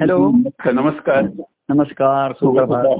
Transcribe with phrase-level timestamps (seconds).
[0.00, 0.32] Hello.
[0.72, 1.22] नमस्कार.
[1.68, 2.98] नमस्कार सुप्रभात.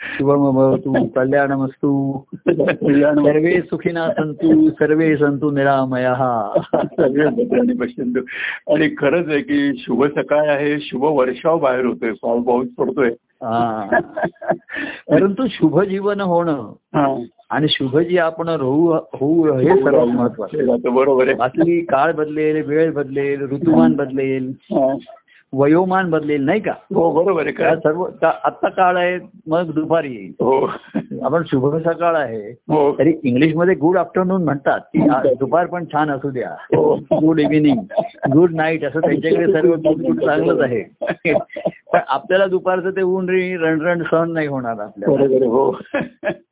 [0.00, 2.18] शुभम भवतु कल्याणमस्तु.
[2.38, 6.14] सर्वे सुखिना सन्तु सर्वे सन्तु निरामया.
[7.80, 8.20] पश्यंतु
[8.74, 13.10] आणि खरंच आहे की शुभ सकाळ आहे शुभ वर्षाव बाहेर होतोय पाऊस पाऊस पडतोय.
[13.42, 14.00] हा.
[15.10, 17.24] परंतु शुभ जीवन होणं हा.
[17.50, 21.36] आणि शुभ जी आपण होऊ होऊ हे सर्वात महत्वाचं बरोबर आहे.
[21.40, 24.52] आपली काळ बदलेल वेळ बदलेल ऋतुमान बदलेल.
[25.52, 26.72] वयोमान बदलेल नाही का?
[26.94, 30.32] हो बरोबर आहे सर्व आत्ता काळ आहे मग दुपारी येईल.
[30.40, 30.66] हो.
[31.24, 32.92] आपण शुभ सकाळ आहे हो.
[32.98, 36.54] तरी इंग्लिशमध्ये गुड आफ्टरनून म्हणतात की दुपार पण छान असू द्या.
[37.20, 37.80] गुड इव्हिनिंग
[38.32, 40.82] गुड नाईट असं त्यांच्याकडे सर्व गुड चांगलंच आहे.
[41.92, 45.46] पण आपल्याला दुपारचं ते ऊन रे रणरण सहन नाही होणार आपल्याला.
[45.46, 45.70] हो.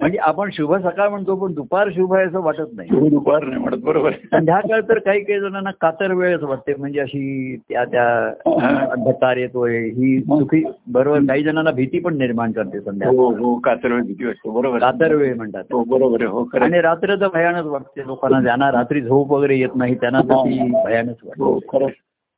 [0.01, 3.09] म्हणजे आपण शुभ सकाळ म्हणतो पण दुपार शुभ आहे असं वाटत नाही.
[3.11, 7.85] दुपार नाही म्हणत बरोबर संध्याकाळ तर काही काही जणांना कातर वेळच वाटते म्हणजे अशी त्या
[7.85, 13.59] त्या अंधकार येतोय ही सुखी बरोबर काही जणांना भीती पण निर्माण करते संध्याकाळ हो हो
[13.59, 15.35] कातर वेळ भीती वाटते बरोबर.
[15.35, 15.65] म्हणतात.
[15.73, 16.49] हो बरोबर हो.
[16.61, 20.21] आणि रात्र तर भयानच वाटते लोकांना ज्यांना रात्री झोप वगैरे येत नाही त्यांना
[20.85, 21.67] भयानच वाटते.
[21.73, 21.87] खरं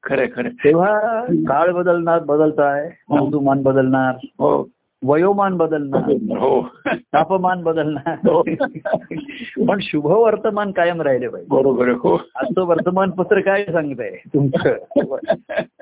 [0.03, 4.15] खरं खरं तेव्हा काळ बदलणार बदलताय ऋतुमान बदलणार.
[4.39, 4.69] हो.
[5.05, 6.63] वयोमान बदलणार हो.
[6.93, 8.43] तापमान बदलणार हो.
[9.67, 11.55] पण शुभ वर्तमान कायम राहिले पाहिजे.
[11.57, 12.21] बरोबर हो.
[12.37, 14.11] आजचं वर्तमानपत्र काय सांगतंय?
[14.35, 14.77] तुमचं?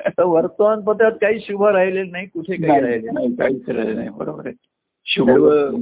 [0.09, 3.35] तर वर्तमानपत्रात काही शुभ राहिलेलं नाही कुठे काही राहिले नाही.
[3.35, 4.55] काहीच राहिलं नाही बरोबर आहे.
[5.07, 5.31] शुभ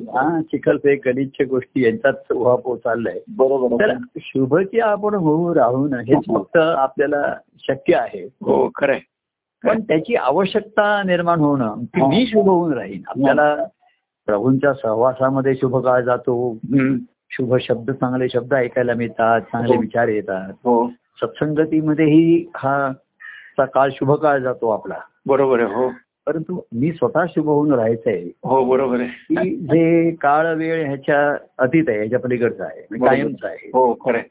[0.08, 3.18] हा चिखलचे गलिच्छ गोष्टी यांच्यात उहापोह चाललाय.
[3.28, 3.92] बरोबर तर.
[4.18, 8.24] शुभची आपण होऊ राहून हेच फक्त आपल्याला शक्य आहे.
[8.24, 8.98] हो खरंय
[9.66, 13.02] पण त्याची आवश्यकता निर्माण होणं की मी शुभ होऊन राहीन.
[13.08, 13.56] आपल्याला
[14.26, 16.58] प्रभूंच्या सहवासामध्ये शुभ काळ जातो.
[17.30, 19.80] शुभ शब्द चांगले शब्द ऐकायला मिळतात चांगले हो.
[19.80, 20.52] विचार येतात.
[20.64, 20.88] हो.
[20.88, 22.92] सत्संगतीमध्येही हा
[23.56, 24.94] चा काळ शुभ काळ जातो आपला.
[25.26, 25.90] बरोबर आहे हो.
[26.26, 28.24] परंतु मी स्वतः शुभ होऊन राहायचंय.
[28.44, 29.08] हो बरोबर आहे.
[29.08, 33.68] की जे काळ वेळ ह्याच्या अतीत आहे ह्याच्या पलीकडचं आहे कायमचं आहे.
[33.68, 34.22] हो खरंय.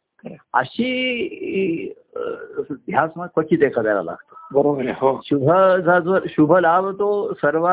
[0.54, 1.94] अशी
[2.72, 4.60] ध्यास मग क्वचित एखाद्याला लागतो.
[4.60, 5.22] बरोबर हो.
[5.26, 5.52] शुभ
[6.06, 7.70] जो शुभ लाभ तो सर्व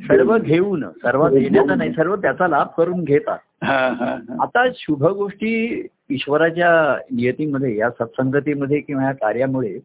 [0.00, 3.38] सर्व घेऊन सर्व देण्याचा नाही सर्व त्याचा लाभ करून घेतात.
[3.62, 4.42] हा हा हा.
[4.42, 9.78] आता शुभ गोष्टी ईश्वराच्या नियतीमध्ये या सत्संगतीमध्ये किंवा या कार्यामुळे.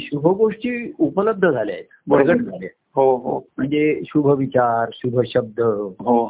[0.00, 1.84] शुभ गोष्टी उपलब्ध झाल्या आहेत.
[2.10, 2.68] प्रगट झाल्या.
[2.94, 3.48] हो हो.
[3.56, 5.60] म्हणजे शुभ विचार शुभ शब्द
[6.00, 6.26] हो.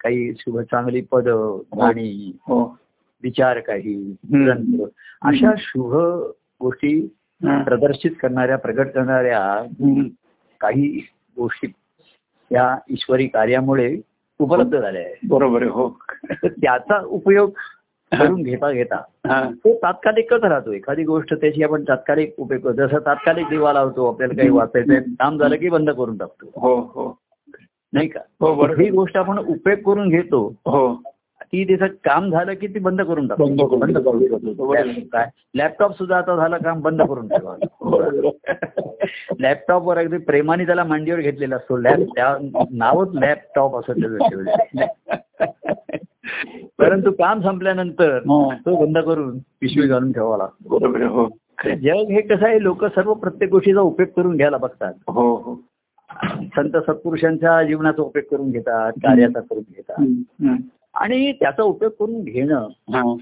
[0.00, 1.28] काही शुभ चांगली पद
[1.78, 2.78] गाणी हो.
[3.22, 4.16] विचार काही.
[4.34, 4.82] ग्रंथ.
[5.22, 5.94] अशा शुभ
[6.60, 7.14] गोष्टी
[7.44, 7.62] हा.
[7.62, 9.66] प्रदर्शित करणाऱ्या प्रगट करणाऱ्या.
[10.60, 11.06] काही
[11.36, 11.72] गोष्टी
[12.52, 13.96] या ईश्वरी कार्यामुळे
[14.38, 15.16] उपलब्ध झाल्या आहेत.
[15.28, 15.98] बरोबर हो.
[16.44, 17.50] त्याचा उपयोग
[18.12, 18.96] करून घेता घेता
[19.26, 19.50] हा.
[19.50, 20.72] तो तात्कालिकच राहतो?
[20.72, 22.86] एखादी गोष्ट त्याची आपण तात्कालिक उपयोग करतो.
[22.86, 26.60] जसं तात्कालिक दिवा लावतो आपल्याला काही वाचायचं काम झालं की बंद करून टाकतो.
[26.60, 27.18] हो हो.
[27.92, 28.20] नाही का?
[28.40, 30.54] हो ही गोष्ट आपण उपयोग करून घेतो.
[30.66, 31.02] हो.
[31.52, 33.76] ती त्याचं काम झालं की ती बंद करून टाकतो.
[33.76, 34.72] बंद करून टाकतो.
[35.12, 35.28] काय?
[35.54, 37.56] लॅपटॉप सुद्धा आता झालं काम बंद करून ठेवा
[39.40, 41.76] लॅपटॉपवर अगदी प्रेमाने त्याला मांडीवर घेतलेला असतो.
[41.76, 42.36] लॅप त्या
[42.70, 44.84] नावच लॅपटॉप असं त्याचं
[46.78, 48.54] परंतु काम संपल्यानंतर हा.
[48.66, 50.94] तो बंद करून पिशवी घालून ठेवावा लागतो.
[50.96, 51.28] आहे हो.
[51.64, 54.92] जग हे कसं आहे लोक सर्व प्रत्येक गोष्टीचा उपयोग करून घ्यायला बघतात.
[55.08, 55.60] हो हो.
[56.56, 60.04] संत सत्पुरुषांच्या जीवनाचा उपयोग करून घेतात कार्याचा करून घेतात.
[61.00, 63.14] आणि त्याचा उपयोग करून घेणं हा.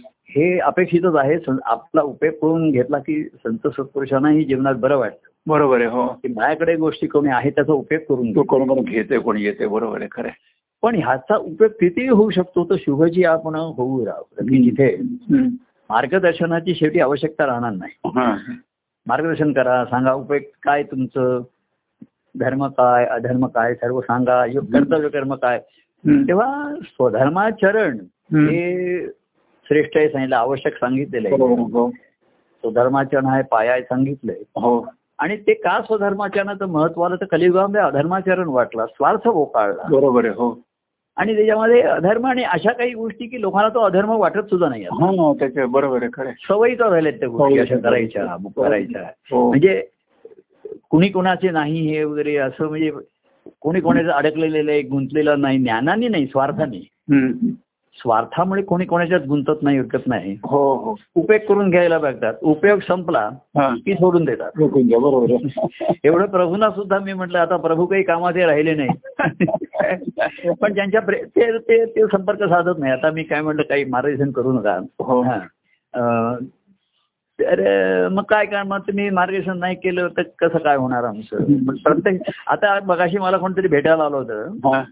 [0.66, 6.06] अपेक्षितच आहे आपला उपयोग करून घेतला की संत सत्पुरुषांनाही जीवनात बरं वाटतं बरोबर आहे हो
[6.06, 9.66] की माझ्याकडे गोष्टी कमी आहे त्याचा उपयोग करून तो घेतो कोण कोण घेते कोणी येते
[9.66, 10.28] बरोबर आहे खरं.
[10.82, 14.04] पण ह्याचा उपयोग किती होऊ शकतो तर शुभजी आपण होऊ
[14.38, 14.96] की जिथे.
[15.90, 18.10] मार्गदर्शनाची शेवटी आवश्यकता राहणार नाही.
[19.06, 21.42] मार्गदर्शन करा सांगा उपयोग काय तुमचं
[22.40, 25.60] धर्म काय अधर्म काय सर्व सांगा कर्तव्य कर्म काय.
[26.08, 27.98] तेव्हा स्वधर्माचरण.
[28.34, 29.06] हे
[29.64, 31.44] श्रेष्ठ आहे सांगितलं आवश्यक सांगितलेलं आहे.
[31.44, 31.62] आहे.
[31.62, 31.90] हो.
[31.90, 34.36] स्वधर्माचरण आहे पाया आहे सांगितलंय.
[34.56, 34.86] हो.
[35.18, 37.16] आणि ते का स्वधर्माचरणाचं महत्त्व आलं?
[37.16, 39.82] तर कलियुगामध्ये अधर्माचरण वाटला स्वार्थ बोकाळला.
[39.90, 40.60] बरोबर आहे हो.
[41.16, 44.82] आणि त्याच्यामध्ये अधर्म आणि अशा काही गोष्टी की लोकांना तो अधर्म वाटत सुद्धा नाही.
[44.82, 46.46] हा बरोबर आहे खरं आहे.
[46.48, 49.02] सवयीचा झाल्यात त्या गोष्टी अशा करायच्या करायच्या.
[49.02, 49.48] हो.
[49.48, 49.86] म्हणजे
[50.90, 52.90] कुणी कोणाचे नाही हे वगैरे असं म्हणजे
[53.60, 56.88] कोणी कोणाचं अडकलेलं आहे गुंतलेलं नाही ज्ञानाने नाही स्वार्थाने.
[57.98, 60.36] स्वार्थामुळे कोणी कोणाच्यात गुंतत नाही विकत नाही.
[60.44, 60.94] हो हो.
[61.14, 62.34] उपयोग करून घ्यायला बघतात.
[62.42, 63.30] उपयोग संपला
[63.84, 64.50] की सोडून देतात.
[65.00, 65.46] बरोबर.
[66.04, 68.88] एवढं प्रभूंना सुद्धा मी म्हटलं आता प्रभू काही कामाचे राहिले नाही.
[70.60, 72.92] पण ज्यांच्या प्रे- ते संपर्क साधत नाही.
[72.92, 74.78] आता मी काय म्हटलं काही मार्गदर्शन करू नका.
[74.98, 75.24] हो.
[77.40, 81.36] तर मग काय काय मग तुम्ही मार्गदर्शन नाही केलं तर कसं काय होणार आमचं?
[81.82, 84.48] प्रत्येक आता बघाशी मला कोणतरी भेटायला आलं होतं.
[84.48, 84.82] हा.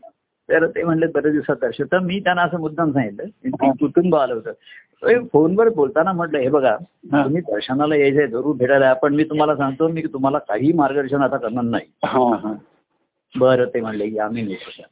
[0.48, 1.84] तर ते म्हणले बरेच दिवसात दर्शन.
[1.92, 3.24] तर मी त्यांना असं मुद्दाम सांगितलं.
[3.80, 4.52] कुटुंब आलं होतं.
[5.32, 6.76] फोनवर बोलताना म्हटलं हे बघा.
[7.24, 8.92] तुम्ही दर्शनाला यायचंय जरूर भेटायला.
[8.92, 11.84] पण मी तुम्हाला सांगतो मी तुम्हाला काही मार्गदर्शन आता करणार नाही.
[13.38, 14.82] बरं ते म्हणले की आम्ही नेतो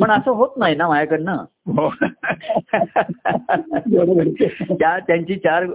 [0.00, 1.36] पण असं होत नाही ना माझ्याकडनं.
[1.66, 1.94] हो.
[4.78, 5.66] त्या त्यांची चार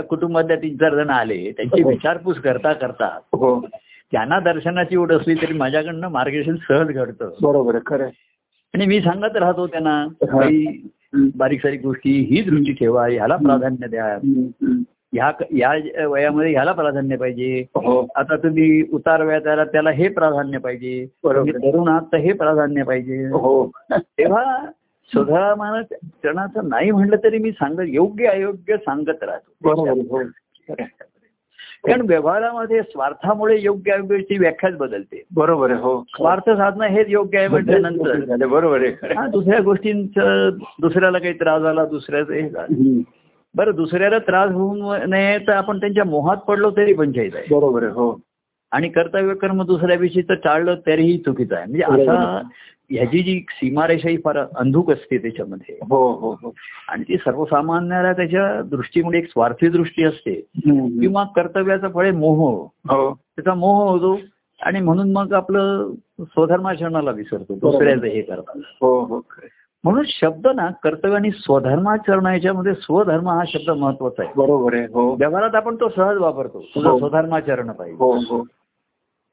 [0.00, 1.52] कुटुंबातल्या तीन चार जण आले.
[1.56, 3.18] त्यांची विचारपूस करता करता.
[3.32, 3.66] हो.
[4.12, 7.30] त्यांना दर्शनाची ओढ असली तरी माझ्याकडनं मार्गदर्शन सहज घडतं.
[7.42, 8.08] बरोबर खरं.
[8.74, 10.40] आणि मी सांगत राहतो त्यांना हा.
[10.40, 14.18] काही बारीक सारीक गोष्टी ही दृष्टी ठेवा ह्याला प्राधान्य द्या.
[15.12, 17.64] ह्या या वयामध्ये ह्याला प्राधान्य पाहिजे.
[17.74, 18.06] हो.
[18.16, 21.06] आता तुम्ही उतार वयात आला त्याला हे प्राधान्य पाहिजे.
[21.52, 23.26] तरुण आहात तर हे प्राधान्य पाहिजे.
[23.26, 23.70] हो.
[23.90, 24.66] तेव्हा
[25.14, 29.70] सुधारणा चरणाचं नाही म्हणलं तरी मी सांगत योग्य अयोग्य सांगत राहतो.
[29.70, 30.22] हो.
[31.86, 35.22] कारण व्यवहारामध्ये स्वार्थामुळे योग्य अयोग्याची व्याख्याच बदलते.
[35.34, 36.04] बरोबर आहे हो.
[36.08, 38.46] स्वार्थ साधणं हेच योग्य आहे म्हटल्यानंतर.
[38.46, 39.30] बरोबर आहे.
[39.30, 43.00] दुसऱ्या गोष्टींचं दुसऱ्याला काही त्रास झाला दुसऱ्याचं हे झालं.
[43.54, 47.54] बरं दुसऱ्याला त्रास होऊ नये तर आपण त्यांच्या मोहात पडलो तरी पंचायत आहे.
[47.54, 48.20] बरोबर आहे हो.
[48.70, 51.64] आणि कर्तव्य कर्म दुसऱ्याविषयी तर टाळलं तरीही चुकीचं आहे.
[51.64, 52.02] म्हणजे.
[52.02, 52.42] असा
[52.90, 55.78] ह्याची जी सीमारेषा ही फार अंधुक असते त्याच्यामध्ये.
[55.90, 56.54] हो हो हो.
[56.88, 60.34] आणि ती सर्वसामान्याला त्याच्या दृष्टीमुळे एक स्वार्थी दृष्टी असते.
[61.00, 62.64] किंवा कर्तव्याचा फळे मोह.
[62.64, 63.14] हो.
[63.14, 64.18] त्याचा मोह होतो
[64.62, 67.54] आणि म्हणून मग आपलं स्वधर्माचरणाला विसरतो.
[67.54, 69.20] दुसऱ्याचं हे करतात हो हो.
[69.84, 74.32] म्हणून शब्द ना कर्तव्य आणि स्वधर्माचरण याच्यामध्ये स्वधर्म हा शब्द महत्त्वाचा आहे.
[74.36, 75.14] बरोबर आहे हो.
[75.14, 76.98] व्यवहारात आपण तो सहज वापरतो तुझं हो.
[76.98, 77.96] स्वधर्माचरण पाहिजे.
[78.00, 78.44] हो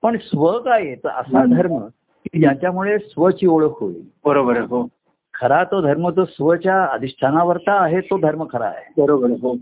[0.04, 1.78] पण स्व काय असा धर्म
[2.26, 4.02] की ज्याच्यामुळे स्वची ओळख होईल.
[4.26, 4.88] बरोबर आहे हो.
[5.34, 9.02] खरा तो धर्म तो स्वच्या अधिष्ठानावरचा आहे तो धर्म खरा आहे.
[9.02, 9.56] बरोबर आहे हो.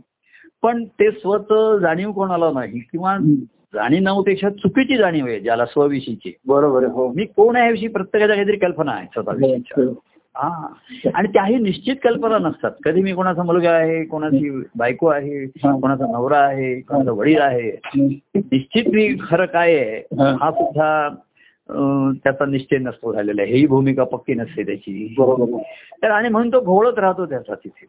[0.63, 3.17] पण ते स्वचं जाणीव कोणाला नाही किंवा.
[3.73, 6.33] जाणीव नव्हतेक्षा चुकीची जाणीव आहे ज्याला स्वविषयीची.
[6.47, 7.07] बरोबर आहे हो.
[7.07, 9.83] मी कोण आहे याविषयी प्रत्येकाच्या काहीतरी कल्पना आहे स्वतःविषयीच्या.
[10.37, 11.09] हो.
[11.13, 15.45] आणि त्याही निश्चित कल्पना नसतात कधी मी कोणाचा मुलगा आहे कोणाची बायको आहे.
[15.45, 17.79] कोणाचा नवरा आहे कोणाचा वडील आहे.
[18.35, 20.51] निश्चित मी खरं काय आहे हा.
[20.51, 21.09] सुद्धा
[22.23, 25.15] त्याचा निश्चय नसतो झालेला आहे ही भूमिका पक्की नसते त्याची.
[26.03, 27.85] तर आणि म्हणून तो घोळत राहतो त्याचा तिथे.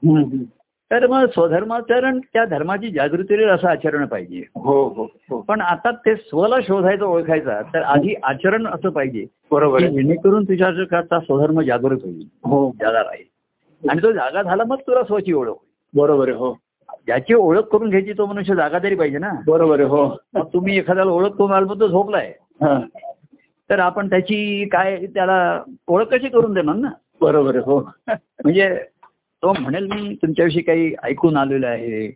[0.90, 4.42] तर मग स्वधर्माचरण त्या धर्माची जागृती असं आचरण पाहिजे.
[4.56, 5.40] हो हो हो.
[5.40, 9.26] पण आता ते स्वला शोधायचं ओळखायचा तर आधी आचरण असं पाहिजे.
[9.50, 12.26] बरोबर जेणेकरून तुझ्या स्वधर्म जागृत होईल.
[12.44, 12.70] हो.
[12.80, 13.90] जागा राहील.
[13.90, 16.00] आणि तो जागा झाला मग तुला स्वची ओळख होईल.
[16.00, 16.58] बरोबर हो.
[17.06, 19.30] ज्याची ओळख करून घ्यायची तो मनुष्य जागा तरी पाहिजे ना.
[19.46, 20.16] बरोबर हो.
[20.36, 22.32] तुम्ही एखाद्याला ओळख करून आल तो झोपलाय.
[23.70, 26.88] तर आपण त्याची काय त्याला ओळख कशी करून देणार ना?
[27.20, 27.80] बरोबर हो.
[28.08, 28.76] म्हणजे
[29.42, 32.06] तो म्हणेल मी तुमच्याविषयी काही ऐकून आलेलं आहे.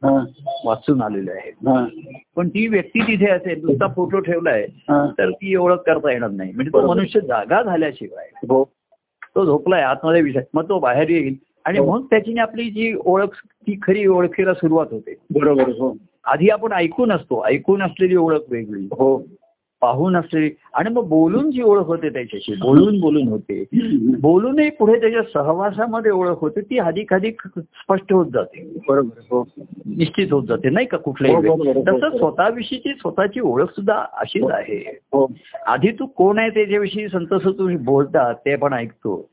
[0.64, 1.50] वाचून आलेलं आहे.
[2.36, 4.66] पण ती व्यक्ती तिथे असेल नुसता फोटो ठेवलाय.
[5.18, 6.86] तर ती ओळख करता येणार नाही म्हणजे तो.
[6.86, 8.64] मनुष्य जागा झाल्याशिवाय हो
[9.36, 11.34] तो झोपलाय आतमध्ये विषय मग तो बाहेर येईल
[11.64, 11.84] आणि हो.
[11.86, 13.34] मग त्याची आपली जी ओळख
[13.66, 18.86] ती खरी ओळखीला सुरुवात होते बरोबर हो आधी आपण ऐकून असतो ऐकून असलेली ओळख वेगळी
[18.92, 19.16] हो
[19.80, 23.64] पाहून असलेली आणि मग बोलून जी ओळख होते त्याच्याशी बोलून बोलून होते.
[24.20, 28.78] बोलूनही पुढे त्याच्या सहवासामध्ये ओळख होते ती अधिक अधिक स्पष्ट होत जाते.
[28.88, 29.48] बरोबर हो.
[29.86, 31.54] निश्चित होत जाते नाही का कुठल्याही हो.
[31.54, 31.82] हो.
[31.82, 34.98] तसं स्वतःविषयीची स्वतःची ओळख सुद्धा अशीच आहे.
[35.66, 39.28] आधी तू कोण आहे त्याच्याविषयी संतोष तुम्ही बोलता ते पण ऐकतो.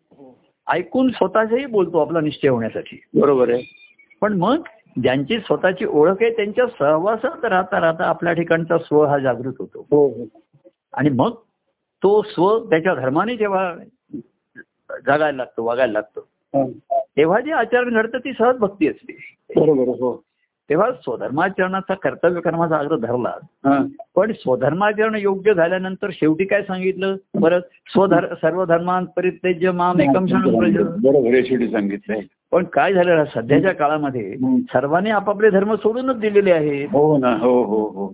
[0.71, 3.01] ऐकून स्वतःचंही बोलतो आपला निश्चय होण्यासाठी.
[3.13, 3.63] बरोबर आहे.
[4.21, 4.57] पण मग
[5.01, 9.87] ज्यांची स्वतःची ओळख आहे त्यांच्या सहवासात राहता राहता आपल्या ठिकाणचा स्व हा जागृत होतो.
[9.91, 10.41] हो हो.
[10.93, 11.31] आणि मग
[12.03, 13.75] तो स्व त्याच्या धर्माने जेव्हा
[14.89, 16.99] जगायला लागतो वागायला लागतो हा.
[17.17, 19.35] तेव्हा जे आचरण घडतं ती सहज भक्ती असते.
[19.55, 20.23] बरोबर हो.
[20.69, 23.33] तेव्हा स्वधर्माचरणाचा कर्तव्य कर्माचा आग्रह धरला.
[24.15, 27.15] पण स्वधर्माचरण योग्य झाल्यानंतर शेवटी काय सांगितलं?
[27.15, 32.19] परत स्वधर सर्व धर्मान परित्यज्य माम एकम शेवटी सांगितलंय.
[32.51, 34.35] पण काय झालं सध्याच्या काळामध्ये.
[34.61, 36.87] सर्वांनी आपापले धर्म सोडूनच दिलेले आहेत.
[36.91, 38.13] हो ना हो हो हो.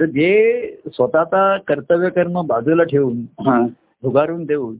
[0.00, 3.22] तर जे स्वतःचा कर्तव्य कर्म बाजूला ठेवून
[4.02, 4.74] झुगारून देऊन.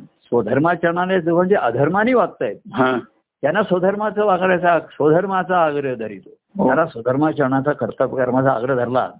[0.00, 2.56] स्वधर्माचरणाने म्हणजे अधर्माने वागतायत.
[2.72, 2.98] हा.
[3.42, 6.30] त्यांना स्वधर्माचं वागण्याचा स्वधर्माचा आग्रह धरितो.
[6.58, 6.66] हो.
[6.66, 9.10] त्याला स्वधर्माचरणाचा कर्तव्य कर्माचा आग्रह धरला.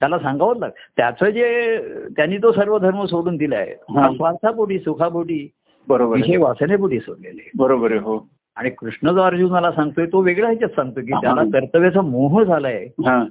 [0.00, 1.78] त्याला सांगावंच लाग त्याचं जे
[2.16, 4.00] त्यांनी तो सर्व धर्म सोडून दिलाय हा.
[4.00, 5.48] हा स्वार्थापोटी सुखापोटी
[5.88, 6.36] बरोबर आहे.
[6.36, 8.28] वासनेपोटी सोडलेले बरोबर आहे हो.
[8.56, 11.46] आणि कृष्ण जो अर्जुनाला सांगतोय तो वेगळा ह्याच्यात सांगतो की त्याला हा.
[11.52, 12.84] कर्तव्याचा मोह झालाय.
[13.06, 13.24] हा.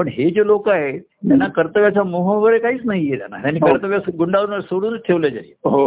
[0.00, 3.66] पण हे जे लोक आहेत त्यांना कर्तव्याचा मोह वगैरे काहीच नाहीये त्यांना त्यांनी हो.
[3.66, 5.86] कर्तव्य गुंडावून सोडूनच ठेवलं जाईल हो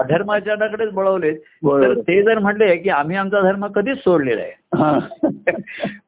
[0.00, 1.94] अधर्माच्याकडेच बळवलेत तर.
[2.00, 4.52] ते जर म्हटले की आम्ही आमचा धर्म कधीच सोडलेला आहे.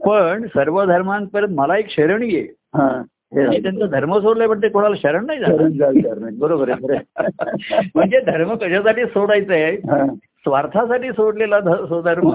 [0.07, 5.39] पण सर्व धर्मांपर्यंत मला एक शरणी आहे त्यांचा धर्म सोडलाय पण ते कोणाला शरण नाही
[5.39, 6.39] झालं.
[6.39, 6.99] बरोबर आहे.
[7.95, 9.77] म्हणजे धर्म कशासाठी सोडायचा आहे.
[10.17, 12.31] स्वार्थासाठी सोडलेला स्वधर्म.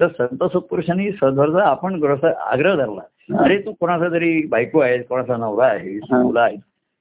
[0.00, 3.00] तर संत सुपुरुषांनी सध्वरचा आपण आग्रह धरला
[3.34, 5.96] अरे तू कोणाचा तरी बायको आहे कोणाचा नवरा आहे.
[5.96, 6.58] मुलं आहेत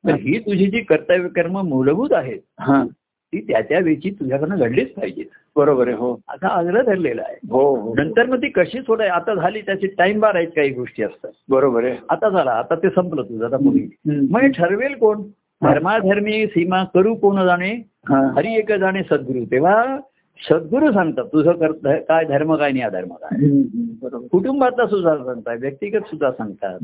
[0.07, 0.39] तर ही.
[0.39, 2.85] तुझी जी कर्तव्य कर्म मूलभूत आहेत हा.
[3.03, 5.25] ती त्या त्या वेळची तुझ्याकडनं घडलीच पाहिजेत.
[5.55, 6.13] बरोबर आहे हो.
[6.29, 7.35] असा आग्रह धरलेला आहे.
[7.49, 7.95] हो हो.
[7.95, 11.31] नंतर मग ती कशी सोडाय आता झाली त्याची टाइम बार आहेत काही गोष्टी असतात.
[11.49, 11.97] बरोबर आहे.
[12.09, 13.83] आता झाला आता ते संपलं तुझं आता पुढे.
[13.83, 14.25] हम्म.
[14.29, 15.21] मग ठरवेल कोण?
[15.63, 17.73] धर्माधर्मी सीमा करू कोण जाणे.
[18.09, 19.45] हरी एक जाणे सद्गुरू.
[19.45, 19.99] तेव्हा
[20.39, 24.17] सद्गुरू सांगतात तुझं कर्त काय धर्म काय नाही अधर्म काय?
[24.31, 26.79] कुटुंबातला सुद्धा सांगतात व्यक्तिगत सुद्धा सांगतात.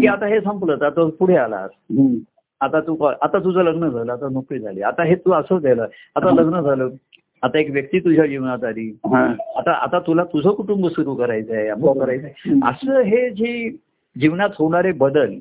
[0.00, 1.70] की आता हे संपलं तर आता पुढे आलास.
[2.60, 4.82] आता तू आता तुझं लग्न झालं आता नोकरी झाली.
[4.82, 6.88] आता हे तू असं झालं आता लग्न झालं
[7.42, 8.90] आता एक व्यक्ती तुझ्या जीवनात आली.
[9.56, 12.60] आता आता तुला तुझं कुटुंब सुरू करायचं आहे अमुक करायचं आहे.
[12.70, 13.70] असं हे जे
[14.16, 15.34] जीवनात होणारे बदल.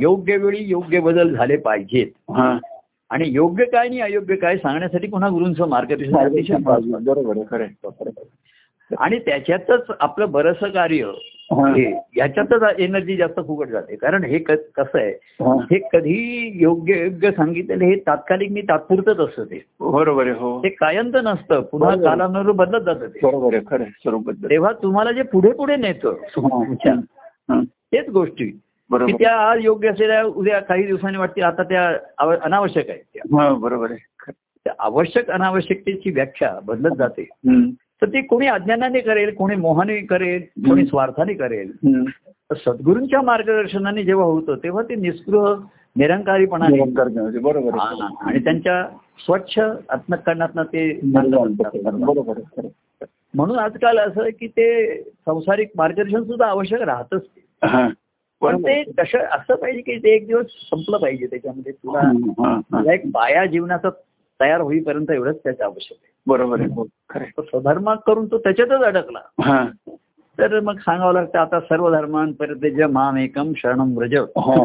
[0.00, 2.30] योग्य वेळी योग्य बदल झाले पाहिजेत.
[3.10, 6.62] आणि योग्य काय आणि अयोग्य काय सांगण्यासाठी पुन्हा गुरूंचं मार्गदर्शन.
[6.62, 7.38] बरोबर.
[8.90, 11.10] आणि त्याच्यातच आपलं बरंचसं कार्य
[12.16, 15.10] याच्यातच एनर्जी जास्त फुकट जाते कारण हे कसं आहे
[15.40, 15.54] हा.
[15.92, 21.16] कधी योग्य योग्य सांगितलेलं हे तात्कालिक मी तात्पुरतच असतं ते बरोबर आहे हो ते कायंत
[21.24, 21.94] नसतं पुन्हा.
[21.96, 26.94] कालानुरूप बदलत जातं ते बरोबर आहे खरं तेव्हा तुम्हाला जे पुढे पुढे नेतं तुमच्या.
[27.92, 28.50] तेच गोष्टी
[28.92, 31.88] की त्या आज योग्य असलेल्या उद्या काही दिवसांनी वाटतील आता त्या
[32.42, 33.18] अनावश्यक आहेत.
[33.34, 34.32] हा बरोबर आहे.
[34.64, 37.28] त्या आवश्यक अनावश्यकतेची व्याख्या बदलत जाते.
[38.02, 41.72] तर ती कोणी अज्ञानाने करेल कोणी मोहाने करेल कोणी स्वार्थाने करेल
[42.56, 45.54] सद्गुरूंच्या मार्गदर्शनाने जेव्हा होतं तेव्हा ते निस्पृह
[45.96, 47.38] निरंकारीपणाने निरंकार ज्ञानाचे.
[47.38, 47.78] बरोबर
[48.20, 48.82] आणि त्यांच्या
[49.18, 52.66] स्वच्छ आत्मकरणातनं ते बरोबर.
[53.34, 57.22] म्हणून आजकाल असं की ते संसारिक मार्गदर्शन सुद्धा आवश्यक राहतच.
[58.40, 58.60] पण.
[58.62, 62.12] ते कसं असं पाहिजे की ते एक दिवस संपलं पाहिजे त्याच्यामध्ये तुला.
[62.60, 63.88] तुला एक बाया जीवनाचा
[64.40, 66.84] तयार होईपर्यंत एवढंच त्याचं आवश्यक आहे बरोबर आहे हो
[67.42, 69.20] स्वधर्म करून तो त्याच्यातच अडकला.
[70.38, 74.64] तर मग सांगावं लागतं आता सर्व धर्मांपर्यंत जे माम एकम शरणम व्रज हा.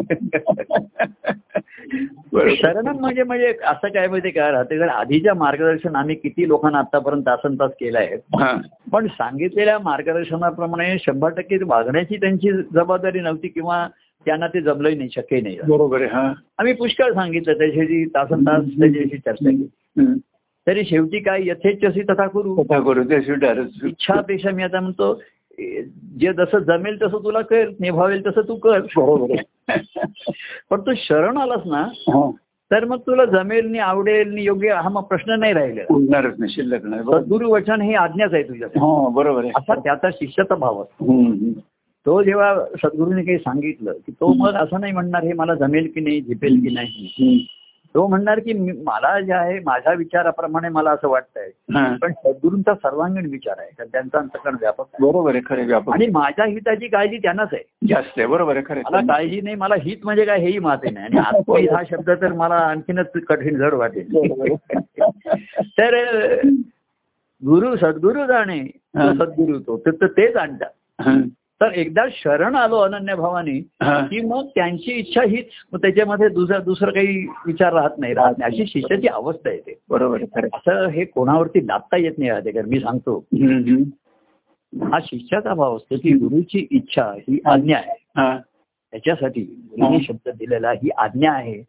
[2.56, 7.22] शरणम म्हणजे म्हणजे असं काय माहिती काय राहते तर आधीच्या मार्गदर्शन आम्ही किती लोकांना आतापर्यंत
[7.26, 8.56] तासन तास केलाय हा.
[8.92, 13.86] पण सांगितलेल्या मार्गदर्शनाप्रमाणे शंभर टक्के वागण्याची त्यांची जबाबदारी नव्हती किंवा
[14.26, 18.64] त्यांना ते जमलंही नाही शक्यही नाही बरोबर आहे हा आम्ही पुष्कळ सांगितलं त्याच्याशी तासन तास
[18.78, 20.14] त्याच्याशी चर्चा केली.
[20.66, 23.02] तरी शेवटी काय यथेच्छसी तथा करू करू
[23.86, 25.12] इच्छापेक्षा मी आता म्हणतो
[26.20, 28.80] जे जसं जमेल तसं तुला कर निभावेल तसं तू कर.
[28.80, 29.36] बरोबर
[30.70, 31.88] पण तू शरण आलास ना.
[32.70, 37.02] तर मग तुला जमेल नि आवडेल नि योग्य हा मग प्रश्न नाही नाही शिल्लक नाही.
[37.02, 37.20] बरोबर.
[37.20, 39.52] सद्गुरु वचन हे आज्ञाच आहे तुझ्यासाठी हा बरोबर आहे.
[39.56, 41.30] असा त्याचा शिष्याचा भाव असतो.
[42.06, 46.00] तो जेव्हा सद्गुरूने काही सांगितलं की तो मग असं नाही म्हणणार हे मला जमेल की
[46.00, 47.46] नाही झेपेल की नाही.
[47.94, 48.52] तो म्हणणार की
[48.86, 51.50] मला जे आहे माझ्या विचाराप्रमाणे मला असं वाटतंय.
[52.02, 53.70] पण सद्गुरूंचा सर्वांगीण विचार आहे.
[53.78, 54.84] कारण त्यांचा अंतकरण व्यापक.
[55.00, 55.92] बरोबर आहे खरे व्यापक.
[55.92, 57.62] आणि माझ्या हिताची काळजी त्यांनाच आहे.
[57.88, 61.06] जास्त आहे बरोबर आहे खरे मला काळजी नाही मला हित म्हणजे काय हेही माते नाही.
[61.06, 64.14] आणि आत्महित हा शब्द तर मला आणखीनच कठीण जड वाटेल.
[65.78, 65.94] तर
[67.42, 68.60] गुरु सद्गुरु जाणे
[68.96, 69.76] सद्गुरु तो.
[69.86, 71.10] तर तर ते जाणतात.
[71.64, 77.26] तर एकदा शरण आलो अनन्य भावाने की मग त्यांची इच्छा हीच त्याच्यामध्ये दुसरं दुसरं काही
[77.46, 78.14] विचार राहत नाही.
[78.14, 78.54] राहत नाही.
[78.54, 83.24] अशी शिष्याची अवस्था येते बरोबर असं हे कोणावरती लादता येत नाही राहते मी सांगतो.
[84.90, 88.04] हा शिष्याचा भाव असतो की गुरुची इच्छा ही आज्ञा आहे.
[88.90, 91.62] त्याच्यासाठी गुरुने शब्द दिलेला ही आज्ञा आहे.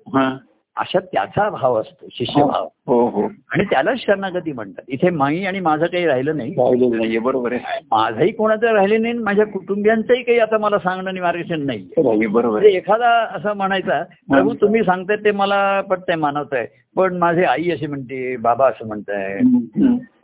[0.78, 2.68] अशा त्याचा भाव असतो शिष्यभाव.
[2.88, 4.84] हो हो आणि त्यालाच शरणागती म्हणतात.
[4.88, 7.18] इथे माई आणि माझं काही राहिलं नाही.
[7.20, 7.80] बरोबर आहे.
[7.92, 11.88] माझंही कोणाचं राहिले नाही माझ्या कुटुंबियांचंही काही आता मला सांगणं आणि मार्गदर्शन नाही
[12.28, 16.66] बरोबर म्हणजे एखादा असं म्हणायचा प्रभू तुम्ही सांगताय ते मला पटतंय मानवत आहे
[16.96, 19.40] पण माझे आई अशी म्हणते बाबा असं म्हणताय.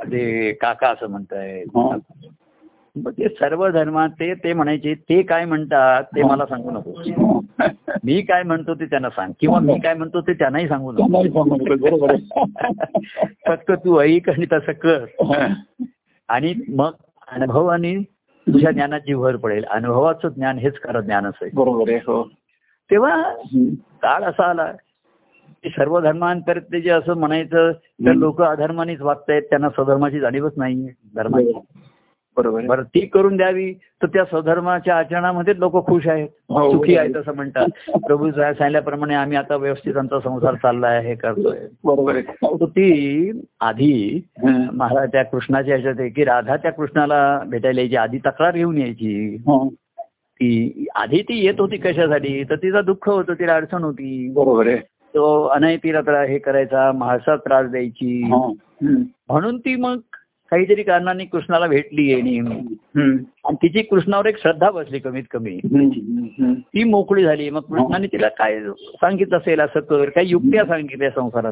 [0.04, 1.64] ते काका असं म्हणताय.
[1.76, 1.98] हा.
[2.96, 7.40] ते सर्व धर्मात ते ते म्हणायचे ते काय म्हणतात ते मला सांगू नको.
[8.04, 11.08] मी काय म्हणतो ते त्यांना सांग किंवा मी काय म्हणतो ते त्यांनाही सांगू नको.
[11.08, 11.30] नाही
[13.48, 15.06] फक्त तू ऐक आणि तसं कर.
[16.30, 16.92] आणि मग
[17.28, 17.96] अनुभवाने
[18.48, 19.64] तुझ्या ज्ञानाची भर पडेल.
[19.64, 22.24] अनुभवाचं ज्ञान हेच खरं ज्ञानच आहे बरोबर आहे हो.
[22.90, 23.24] तेव्हा.
[24.02, 24.72] काळ असा आला
[25.64, 31.54] की सर्व धर्मांपर्यंत जे असं म्हणायचं तर लोक अधर्मानेच वागतायत त्यांना स्वधर्माची जाणीवच नाहीये धर्माची.
[32.38, 37.00] बरोबर ती करून द्यावी तर त्या स्वधर्माच्या आचरणामध्ये लोक खुश आहेत हो, सुखी बरोबर.
[37.00, 42.20] आहेत असं म्हणतात प्रभू साहेब सांगितल्याप्रमाणे आम्ही आता व्यवस्थित आमचा संसार चाललाय हे करतोय बरोबर
[42.66, 44.66] ती आधी हं.
[44.74, 49.36] महाराज त्या कृष्णाच्या ह्याच्यात आहे की राधा त्या कृष्णाला भेटायला यायची आधी तक्रार घेऊन यायची
[49.48, 49.68] हं.
[50.40, 54.78] ती आधी ती येत होती कशासाठी तर तिचं दुःख होतं तिला अडचण होती बरोबर आहे
[55.14, 58.52] तो अनय तिला त्रा- हे करायचा महासा त्रास द्यायची हं.
[58.84, 59.02] हं.
[59.30, 59.98] म्हणून ती मग
[60.52, 62.60] काहीतरी कारणाने कृष्णाला भेटली आहे नेहमी.
[63.46, 65.60] आणि तिची कृष्णावर एक श्रद्धा बसली कमीत कमी.
[66.54, 67.50] ती मोकळी झाली.
[67.50, 71.52] मग कृष्णाने तिला काय सांगितलं असेल असं कर काही युक्त्या सांगितल्या संसारात.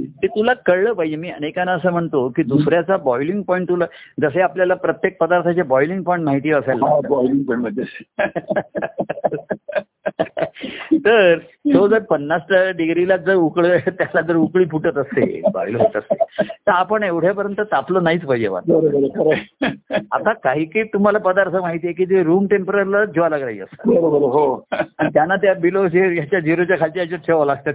[0.00, 1.16] ते तुला कळलं पाहिजे.
[1.16, 3.86] मी अनेकांना असं म्हणतो की दुसऱ्याचा बॉइलिंग पॉईंट तुला
[4.22, 7.84] जसे आपल्याला प्रत्येक पदार्थाचे बॉइलिंग पॉईंट माहिती असेल point मध्ये.
[10.92, 16.14] तर तो जर पन्नास डिग्रीला जर उकळ त्याला जर उकळी फुटत असते बॉईल होत असते
[16.44, 18.48] तर आपण एवढ्यापर्यंत तापलं नाहीच पाहिजे.
[20.12, 23.92] आता काही काही तुम्हाला पदार्थ माहिती आहे की ते रूम टेम्परेचरला ज्वालाग्राही असतात.
[23.92, 24.66] हो.
[24.72, 27.70] आणि त्यांना त्या बिलो ह्याच्या झिरोच्या खालच्या ह्याच्यात ठेवावं हो लागतं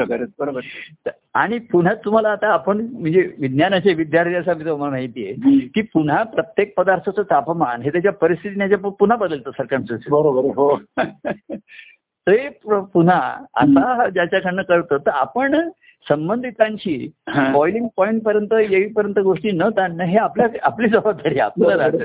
[0.00, 0.60] आहेत बरोबर.
[1.34, 5.58] आणि पुन्हा तुम्हाला आता आपण म्हणजे विज्ञानाचे विद्यार्थी असं तुम्हाला माहिती आहे हं.
[5.74, 10.78] की पुन्हा प्रत्येक पदार्थाचं तापमान हे त्याच्या परिस्थितीने पुन्हा बदलतं सरकमस्टन्सेस बरोबर हो.
[12.28, 15.68] ते पुन्हा आता ज्याच्याकडनं कळतं तर आपण
[16.08, 17.12] संबंधितांशी.
[17.52, 22.04] बॉइलिंग पॉईंट पर्यंत येईपर्यंत गोष्टी न ताणणं हे आपल्या आपली जबाबदारी राहतं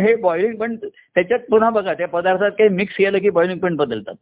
[0.00, 0.78] हे बॉइलिंग पॉईंट
[1.14, 4.14] त्याच्यात पुन्हा बघा त्या पदार्थात काही मिक्स केलं की बॉइलिंग पॉईंट बदलतात.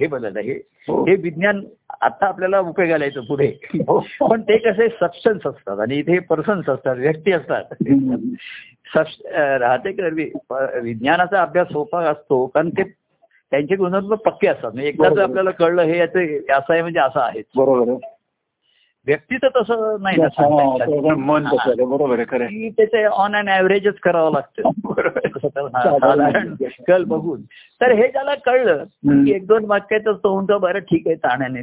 [0.00, 0.52] हे बदलतात हे
[0.88, 1.04] हो.
[1.04, 1.64] हे विज्ञान
[2.00, 3.52] आता आपल्याला उपयोगाला येतं पुढे.
[3.74, 3.98] हो.
[4.20, 7.64] पण ते कसे सबस्टन्स असतात आणि इथे पर्सन्स असतात व्यक्ती असतात.
[9.60, 9.92] राहते
[10.50, 12.82] प- विज्ञानाचा अभ्यास सोपा असतो कारण ते
[13.50, 14.70] त्यांचे गुणधर्म पक्के असतात.
[14.72, 15.28] म्हणजे एकदा जर बरोबर.
[15.28, 17.42] आपल्याला कळलं हे याचं असं आहे म्हणजे असं आहे.
[17.56, 17.92] बरोबर
[19.06, 20.28] व्यक्तीचं तसं नाही ना.
[21.44, 21.70] हा.
[22.48, 24.62] की त्याचे ऑन अँड ॲव्हरेजच करावं लागतं.
[25.44, 26.54] तर साधारण
[26.88, 27.42] कल बघून.
[27.80, 28.84] तर हे त्याला कळलं.
[29.24, 31.60] की एक दोन वाक्यातच तो म्हणतो बरं ठीक आहे ताण्याने.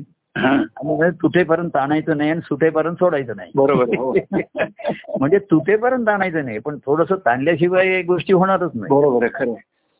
[1.11, 4.11] तुटेपर्यंत ताणायचं नाही आणि सुटेपर्यंत सोडायचं नाही बरोबर हो.
[5.19, 9.53] म्हणजे तुटेपर्यंत ताणायचं नाही पण थोडस ताणल्याशिवाय गोष्टी होणारच नाही बरोबर खरं.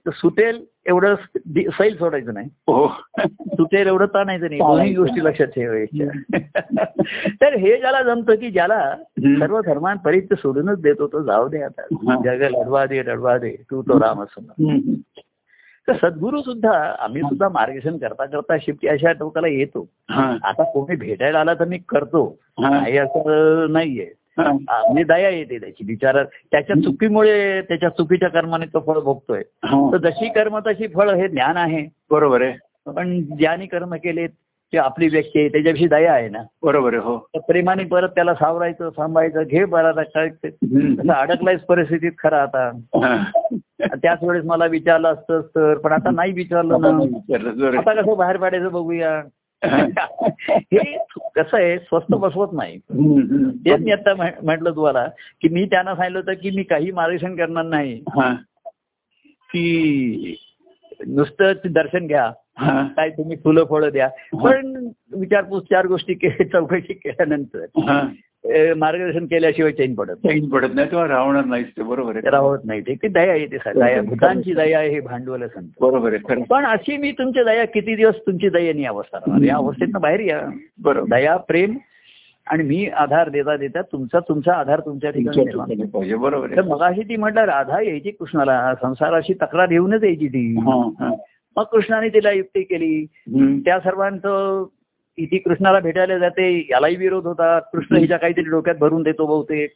[0.06, 1.16] तर सुटेल एवढं
[1.70, 2.88] सैल सोडायचं नाही हो
[3.28, 6.40] सुटेल एवढं ताणायचं नाही दोन्ही गोष्टी लक्षात ठेवायच्या
[7.42, 8.96] तर हे ज्याला जमतं की ज्याला.
[9.20, 11.82] सर्व धर्मान परित्य सोडूनच देतो तो जाऊ दे आता.
[12.24, 14.94] जग लढवा दे लढवा दे तू तो राम असं.
[15.88, 19.90] तर सद्गुरू सुद्धा आम्ही सुद्धा मार्गदर्शन करता करता शेवटी अशा टोकाला येतो.
[20.44, 22.40] आता कोणी भेटायला आला तर मी करतो.
[22.60, 24.12] नाही असं नाहीये.
[24.38, 24.46] हा.
[24.46, 25.84] आ, म्हणजे दया येते त्याची.
[25.84, 29.44] बिचारा त्याच्या चुकीमुळे त्याच्या चुकीच्या कर्माने तो फळ भोगतोय.
[29.92, 31.88] तर जशी कर्म तशी फळ हे ज्ञान आहे.
[32.12, 32.54] बरोबर आहे.
[32.92, 34.28] पण ज्याने कर्म केले
[34.74, 36.40] ते आपली व्यक्ती आहे त्याच्याविषयी दया आहे ना.
[36.64, 37.18] बरोबर आहे हो.
[37.18, 39.94] तर प्रेमाने परत त्याला सावरायचं सांभाळायचं घे बरं
[41.14, 42.72] अडकलायच परिस्थितीत खरा आता.
[43.82, 46.88] त्याच वेळेस मला विचारलं असतं तर पण आता नाही विचारलं ना.
[46.88, 47.78] आता.
[48.02, 49.22] कसं बाहेर पाडायचं बघूया.
[50.50, 50.98] हे
[51.36, 52.78] कसं आहे स्वस्त बसवत नाही.
[53.66, 55.08] तेच मी आता म्ह- म्हटलं तुम्हाला
[55.42, 58.04] की मी त्यांना सांगितलं होतं की मी काही मार्गदर्शन करणार नाही.
[59.54, 60.36] की
[61.08, 62.32] नुसतं दर्शन घ्या.
[62.96, 64.10] काय तुम्ही फुलं फळं द्या
[64.44, 67.66] पण विचारपूस चार गोष्टी के चौकशी केल्यानंतर.
[68.78, 72.30] मार्गदर्शन केल्याशिवाय चैन पडत चैन पडत नाही तेव्हा राहणार नाहीच ते बरोबर आहे.
[72.30, 76.14] राहत नाही ते की दया येते सर दया भूतांची दया आहे हे भांडवल संत बरोबर
[76.14, 79.46] आहे पण अशी मी तुमची दया किती दिवस तुमची दयनीय अवस्था राहणार?
[79.48, 80.40] या अवस्थेतनं बाहेर या.
[80.80, 81.10] बरोबर.
[81.10, 81.78] दया प्रेम
[82.48, 86.70] आणि मी आधार देता देता तुमचा तुमचा आधार तुमच्या ठिकाणी पाहिजे बरोबर आहे.
[86.70, 90.48] मगाशी ती म्हटलं राधा यायची कृष्णाला संसाराशी तक्रार येऊनच यायची ती.
[91.58, 93.06] मग कृष्णाने तिला युक्ती केली.
[93.66, 94.66] त्या सर्वांचं
[95.22, 97.60] ती कृष्णाला भेटायला जाते यालाही विरोध होता.
[97.60, 99.72] कृष्ण हिच्या काहीतरी डोक्यात भरून देतो बहुतेक.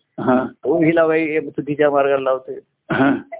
[0.47, 1.03] तो हिला
[1.49, 2.59] चुकीच्या मार्गाला लावते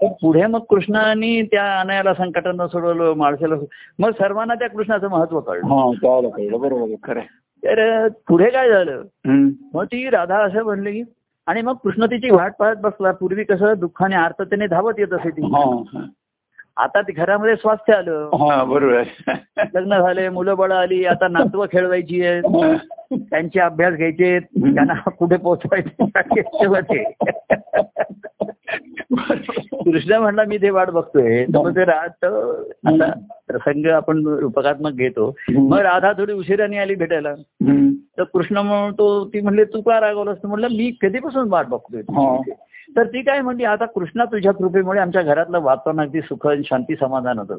[0.08, 3.54] पुढे मग कृष्णाने त्या अनायाला संकटांना सोडवलं माणसाला
[3.98, 5.66] मग सर्वांना त्या कृष्णाचं महत्त्व कळलं.
[5.66, 6.20] हा,
[6.58, 7.20] बरोबर खरं.
[7.64, 9.02] तर पुढे काय झालं.
[9.74, 11.02] मग ती राधा असं म्हणली
[11.46, 13.12] आणि मग कृष्ण तिची वाट पाहत बसला.
[13.12, 15.40] पूर्वी कसं दुःखाने आर्ततेने धावत येत असे ती.
[16.80, 18.30] आता घरामध्ये स्वास्थ्य आलं.
[18.34, 19.02] हा बरोबर.
[19.74, 22.42] लग्न झाले मुलं बळ आली आता नातवं खेळवायची आहेत.
[23.14, 27.02] त्यांचे अभ्यास घ्यायचे त्यांना कुठे पोहोचवायचे?
[29.84, 31.44] कृष्ण म्हणला मी ते वाट बघतोय.
[31.44, 33.10] ते रात आता
[33.46, 35.34] प्रसंग आपण रूपकात्मक घेतो.
[35.58, 37.34] मग राधा थोडी उशिराने आली भेटायला.
[38.18, 40.36] तर कृष्ण म्हणतो ती म्हणले तू का रागवलास?
[40.44, 42.02] म्हणलं मी कधीपासून वाट बघतोय.
[42.96, 46.96] तर ती काय म्हणली आता कृष्णा तुझ्या कृपेमुळे आमच्या घरातलं वातावरण अगदी सुख आणि शांती
[46.96, 47.54] समाधान होतं.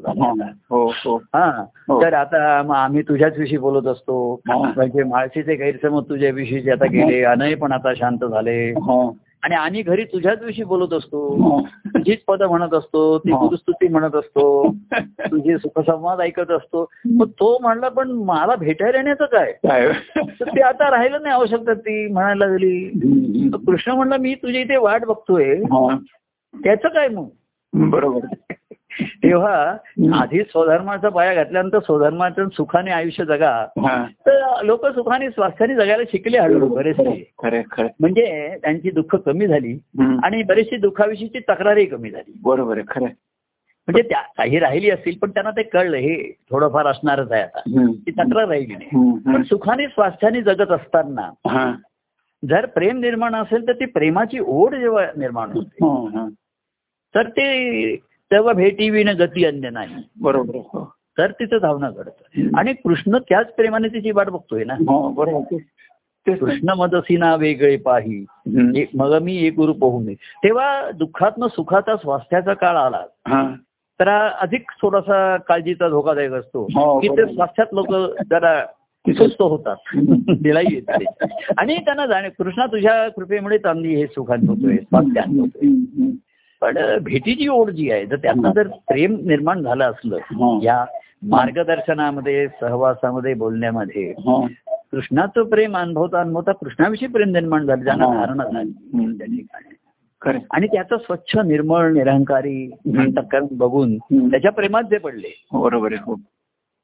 [0.70, 2.02] हो हो हा हो.
[2.02, 4.40] तर आता मग आम्ही तुझ्याच विषयी बोलत असतो.
[4.48, 9.10] म्हणजे माळशीचे गैरसमज तुझ्या विषयीचे आता गेले अनय पण आता शांत झाले हा.
[9.42, 11.34] आणि आम्ही घरी तुझ्याच विषयी बोलत असतो.
[11.42, 11.60] हा.
[11.86, 13.18] तुझीच पद म्हणत असतो.
[13.18, 13.38] ती हा.
[13.38, 14.72] गुरुस्तुती म्हणत असतो.
[15.20, 16.90] तुझे सुखसंवाद ऐकत असतो.
[17.14, 19.52] मग तो म्हणला पण मला भेटायला येण्याचं काय?
[20.40, 21.74] तर ते आता राहिलं नाही आवश्यकता.
[21.74, 25.54] ती म्हणायला लागली कृष्ण म्हणला मी तुझी इथे वाट बघतोय.
[25.54, 25.98] हा.
[26.54, 27.28] त्याचं काय मग?
[27.72, 28.51] बरोबर.
[29.22, 29.54] तेव्हा
[30.20, 36.38] आधी स्वधर्माचा पाया घातल्यानंतर स्वधर्माचं सुखाने आयुष्य जगा हा तर लोक सुखाने स्वास्थ्याने जगायला शिकले
[36.38, 39.72] हळूहळू बरेचसे खरे खरे म्हणजे त्यांची दुःख कमी झाली.
[40.24, 43.04] आणि बरीचशी दुःखाविषयीची तक्रारही कमी झाली बरोबर आहे खरं.
[43.88, 46.16] म्हणजे त्या काही राहिली असतील पण त्यांना ते कळलं हे
[46.50, 47.60] थोडंफार असणारच आहे आता.
[48.06, 48.88] ती तक्रार राहिली नाही.
[49.26, 51.72] पण सुखाने स्वास्थ्याने जगत असताना हा.
[52.42, 56.28] जर प्रेम निर्माण असेल तर ती प्रेमाची ओढ जेव्हा निर्माण होते हा, हा.
[57.14, 57.94] तर ते
[58.32, 60.56] तेव्हा भेटी विण गती अन्य नाही बरोबर.
[60.56, 60.84] हो.
[61.18, 65.56] तर तिचं धावणं घडतं आणि कृष्ण त्याच प्रेमाने तिची वाट बघतोय ना हो, बरोबर.
[66.26, 68.24] कृष्ण मदसीना वेगळे पाही
[68.94, 70.14] मग मी एक गुरु पाहू नये
[70.44, 73.42] तेव्हा दुःखात्म सुखाचा स्वास्थ्याचा काळ आला हा.
[74.00, 74.08] तर
[74.40, 77.32] अधिक थोडासा काळजीचा धोकादायक असतो हो, की ते बरोबर.
[77.34, 77.94] स्वास्थ्यात लोक
[78.30, 78.64] जरा
[79.06, 79.76] सुस्त होतात
[80.42, 81.04] दिलाई येते
[81.58, 85.68] आणि त्यांना जाणे कृष्णा तुझ्या कृपेमुळे चांगली हे सुखान होतोय स्वास्थ्यान होतोय.
[86.62, 90.58] पण भेटीची ओढ जी आहे तर त्यांना जर प्रेम निर्माण झालं असलं हा.
[90.62, 90.84] या
[91.22, 94.46] मार्गदर्शनामध्ये सहवासामध्ये बोलण्यामध्ये हा.
[94.92, 98.14] कृष्णाचं प्रेम अनुभवता अनुभवता कृष्णाविषयी प्रेम निर्माण झालं ज्यांना हा.
[98.14, 99.46] धारणा झाली.
[100.50, 102.70] आणि त्याचं स्वच्छ निर्मळ निरंकारी
[103.52, 103.96] बघून.
[104.30, 106.14] त्याच्या प्रेमात जे पडले बरोबर आहे हो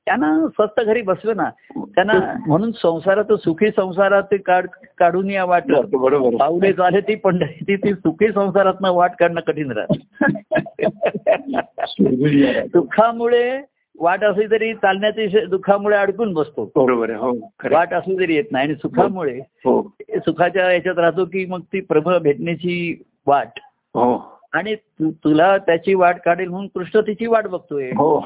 [0.09, 4.67] त्यांना स्वस्त घरी बसलं ना त्यांना म्हणून संसारात सुखी संसारात काढ
[4.99, 5.63] काढून या वाट.
[6.41, 10.21] पावले झाले ती पंढरी ती सुखी संसारात वाट काढणं कठीण राहत.
[12.73, 13.61] दुःखामुळे
[14.01, 16.73] वाट असली तरी चालण्याची दुःखामुळे अडकून बसतो.
[16.77, 17.51] बरोबर हो.
[17.71, 19.95] वाट असली तरी येत नाही आणि सुखामुळे हो.
[20.11, 23.49] सुखाच्या याच्यात राहतो की मग ती प्रभ भेटण्याची वाट.
[23.95, 24.38] हो.
[24.53, 27.91] आणि तुला त्याची वाट काढेल म्हणून कृष्ण तिची वाट बघतोय.
[27.91, 28.21] हो.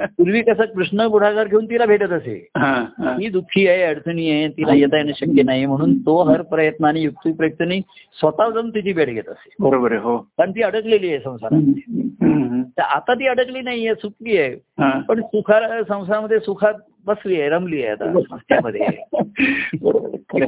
[0.00, 2.48] पूर्वी कसं कृष्ण बुढागार घेऊन तिला भेटत असे.
[2.56, 2.84] हा.
[3.00, 7.32] ती दुःखी आहे अडचणी आहे तिला येता येणं शक्य नाही म्हणून तो हर प्रयत्नाने युक्ती
[7.32, 7.80] प्रयत्नाने
[8.18, 9.54] स्वतः जाऊन तिची भेट घेत असे.
[9.60, 10.18] बरोबर आहे हो.
[10.18, 11.18] कारण ती अडकलेली आहे.
[12.62, 14.54] तर आता ती अडकली नाहीये सुटली आहे.
[15.00, 16.74] पण सुखा संसारामध्ये सुखात
[17.06, 18.86] बसली आहे रमली आहे आता त्यामध्ये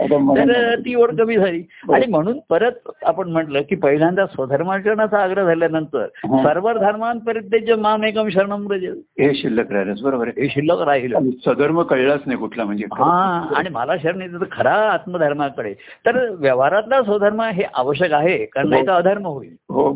[0.00, 1.62] तर ती ओढ कमी झाली.
[1.94, 6.42] आणि म्हणून परत आपण म्हटलं की पहिल्यांदा स्वधर्माचरणाचा आग्रह झाल्यानंतर हा.
[6.42, 8.84] सर्व धर्मांपरित्यज माम एकम शरणम व्रज
[9.20, 11.30] हे शिल्लक राहिलंच बरोबर हे शिल्लक राहिलं.
[11.46, 12.84] सधर्म कळलाच नाही कुठला म्हणजे.
[12.92, 15.74] हा आणि मला शरण येतं तर खरा आत्मधर्माकडे.
[16.06, 19.54] तर व्यवहारातला स्वधर्म हे आवश्यक आहे कारण नाही तर अधर्म होईल.
[19.68, 19.92] हो.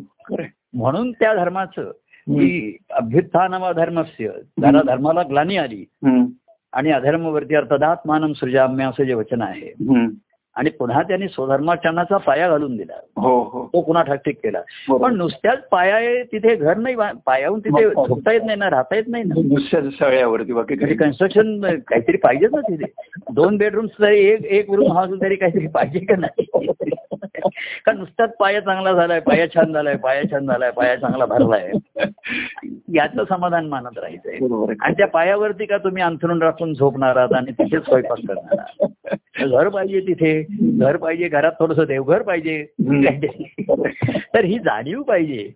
[0.74, 1.90] म्हणून त्या धर्माचं
[2.30, 4.28] की अभ्युत्थानम धर्मस्य
[4.60, 5.84] जरा धर्माला ग्लानी आली.
[6.72, 9.74] आणि अधर्मवरती अर्थात्मानम सृजाम्य असं जे वचन आहे.
[10.54, 12.92] आणि पुन्हा त्यांनी स्वधर्माचरणाचा पाया घालून दिला.
[13.16, 13.66] हो हो.
[13.66, 14.60] तो पुन्हा ठाकठीक केला.
[14.96, 19.24] पण नुसत्याच पाया तिथे घर नाही पायाहून तिथे झोपता येत नाही ना राहता येत नाही
[19.24, 19.60] ना.
[19.90, 22.92] सळ्यावरती बाकी म्हणजे काही कन्स्ट्रक्शन काहीतरी पाहिजेच ना तिथे.
[23.32, 26.46] दोन बेडरूम एक एक रूम हा तरी काहीतरी पाहिजे का नाही?
[27.84, 31.72] का नुसताच पाया चांगला झालाय पाया छान झालाय पाया छान झालाय पाया चांगला भरलाय.
[32.94, 34.38] याचं समाधान मानत राहायचंय.
[34.80, 38.88] आणि त्या पायावरती का तुम्ही अंथरून राखून झोपणार आहात आणि तिथेच स्वयंपाक करणार आहात?
[39.50, 40.42] घर पाहिजे तिथे.
[40.78, 42.66] घर पाहिजे घरात थोडस देवघर पाहिजे.
[44.34, 45.50] तर ही जाणीव पाहिजे.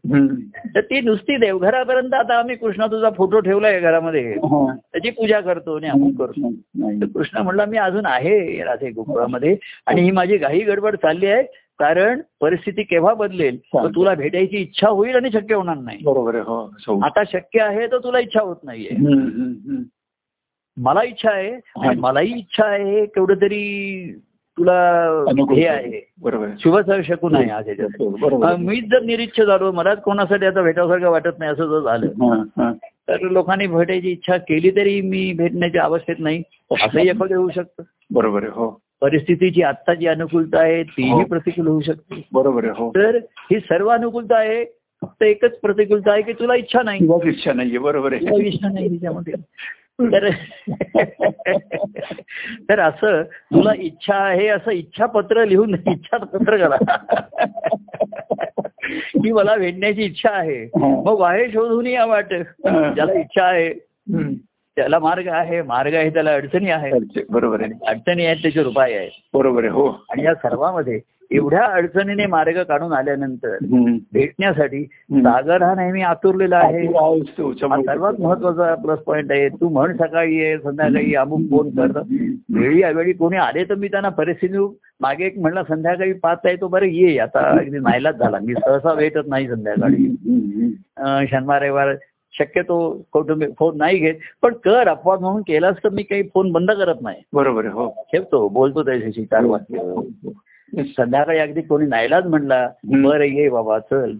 [0.74, 4.32] तर ती नुसती देवघरापर्यंत आता आम्ही कृष्णा तुझा फोटो ठेवलाय घरामध्ये?
[4.32, 4.76] हा.
[4.76, 6.50] त्याची पूजा करतो आणि अमुक करतो.
[7.00, 9.56] तर कृष्ण म्हणला मी अजून आहे राधे गोकुळामध्ये
[9.86, 11.42] आणि ही माझी घाई गडबड चालली आहे.
[11.78, 13.56] कारण परिस्थिती केव्हा बदलेल?
[13.56, 15.98] तर तुला भेटायची इच्छा होईल आणि शक्य होणार नाही.
[16.04, 16.70] बरोबर हो
[17.02, 18.96] आता शक्य आहे तर तुला इच्छा होत नाहीये.
[20.78, 21.50] मला इच्छा आहे
[21.94, 24.14] मलाही इच्छा आहे केवढं तरी
[24.58, 25.06] तुला.
[25.54, 26.12] हे आहे.
[26.22, 26.46] बरोबर.
[26.46, 26.54] आहे.
[26.60, 28.02] शुभ शकून आहे आज याच्यात.
[28.58, 32.72] मीच जर निरीच्छ झालो मलाच कोणासाठी आता भेटावसारखं वाटत नाही असं जर झालं हा, हा.
[33.08, 36.42] तर लोकांनी भेटायची इच्छा केली तरी मी भेटण्याची आवश्यक नाही.
[36.70, 37.82] असंही एखादं होऊ शकतं.
[38.10, 38.82] बरोबर आहे हो.
[39.00, 41.24] परिस्थितीची आत्ता जी अनुकूलता आहे तीही हो.
[41.24, 42.28] प्रतिकूल होऊ शकते.
[42.32, 42.90] बरोबर आहे हो.
[42.90, 44.64] तर ही सर्व अनुकूलता आहे
[45.02, 47.28] फक्त एकच प्रतिकूलता आहे की तुला इच्छा नाही.
[47.28, 48.46] इच्छा नाहीये बरोबर आहे.
[48.46, 49.34] इच्छा नाही तिच्यामध्ये.
[50.02, 50.30] तर
[52.70, 56.96] तर असं तुला इच्छा आहे असं इच्छापत्र लिहून इच्छा पत्र करा.
[58.92, 60.70] की मला भेटण्याची इच्छा आहे.
[60.76, 62.34] मग वाहे शोधून या वाट.
[62.64, 63.72] ज्याला इच्छा आहे.
[64.76, 67.22] त्याला मार्ग आहे मार्ग आहे त्याला अडचणी आहेत.
[67.30, 67.70] बरोबर आहे.
[67.86, 69.10] अडचणी आहेत त्याचे उपाय आहेत.
[69.34, 69.88] बरोबर आहे हो.
[70.10, 73.56] आणि या सर्वांमध्ये एवढ्या अडचणीने मार्ग काढून आल्यानंतर.
[74.12, 74.82] भेटण्यासाठी.
[74.84, 76.86] सागर हा नेहमी आतुरलेला आहे.
[76.86, 78.20] हा सर्वात.
[78.20, 79.48] महत्त्वाचा प्लस पॉईंट आहे.
[79.48, 81.98] तू म्हण सकाळी ये संध्याकाळी अमुक फोन कर.
[82.54, 84.58] वेळी अवेळी कोणी आले तर मी त्यांना परिस्थिती
[85.00, 87.18] मागे एक म्हणलं संध्याकाळी पाच आहे तो बरं ये.
[87.18, 88.38] आता अगदी नाईलाच झाला.
[88.42, 90.06] मी सहसा भेटत नाही संध्याकाळी.
[91.30, 91.94] शनिवार रविवार
[92.34, 92.78] शक्यतो
[93.12, 94.14] कौटुंबिक फोन नाही घेत.
[94.42, 97.22] पण कर अपवाद म्हणून केलास तर मी काही फोन बंद करत नाही.
[97.32, 97.88] बरोबर आहे हो.
[98.12, 99.78] ठेवतो बोलतो त्याच्याशी चार वाक्य
[100.76, 104.12] संध्याकाळी अगदी कोणी नाईलाच म्हणला बरं ये बाबा चल.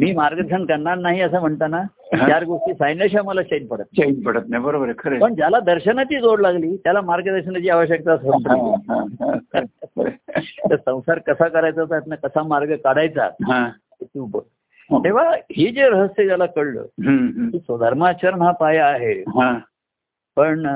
[0.00, 1.82] मी मार्गदर्शन करणार नाही असं म्हणताना
[2.16, 3.84] चार गोष्टी सांगितल्याशिवाय मला चैन पडत.
[3.96, 4.62] चेंज पडत नाही.
[4.62, 8.16] बरोबर खरं पण ज्याला दर्शनाची जोड लागली त्याला मार्गदर्शनाची आवश्यकता
[10.70, 13.28] तर संसार कसा करायचा त्यातनं कसा मार्ग काढायचा
[14.02, 14.40] तू बघ.
[15.04, 16.82] तेव्हा हे जे रहस्य ज्याला कळलं
[17.50, 19.22] की स्वधर्माचरण हा पाया आहे.
[20.36, 20.66] पण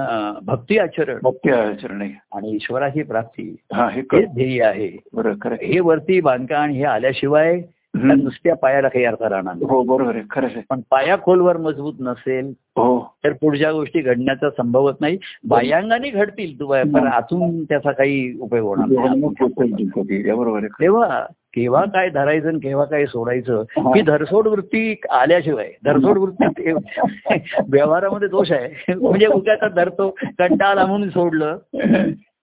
[0.42, 1.18] भक्ती आचरण.
[1.22, 3.56] भक्ती आचरण आणि ईश्वराची प्राप्ती.
[3.72, 4.98] हा ध्येय आहे.
[5.12, 5.66] बरं खरं आहे.
[5.66, 7.60] हे वरती बांधकाम हे आल्याशिवाय
[8.04, 9.64] नुसत्या पायाला काही अर्थ राहणार नाही.
[9.64, 10.24] हो बरोबर आहे.
[10.30, 10.62] खरंच आहे.
[10.70, 13.16] पण पाया खोलवर मजबूत नसेल हो.
[13.24, 15.18] तर पुढच्या गोष्टी घडण्याचा संभवत नाही.
[15.44, 16.56] बाह्यांगाने घडतील
[16.94, 20.32] पण आतून त्याचा काही उपयोग होणार नाही.
[20.32, 20.60] बरोबर.
[20.80, 21.24] तेव्हा
[21.56, 24.00] केव्हा काय धरायचं आणि केव्हा काय सोडायचं हा.
[24.06, 26.72] धरसोड वृत्ती आल्याशिवाय धरसोड वृत्ती
[27.68, 28.92] व्यवहारामध्ये दोष आहे.
[28.94, 31.58] म्हणजे उद्याचा धरतो कंटाळा म्हणून सोडलं.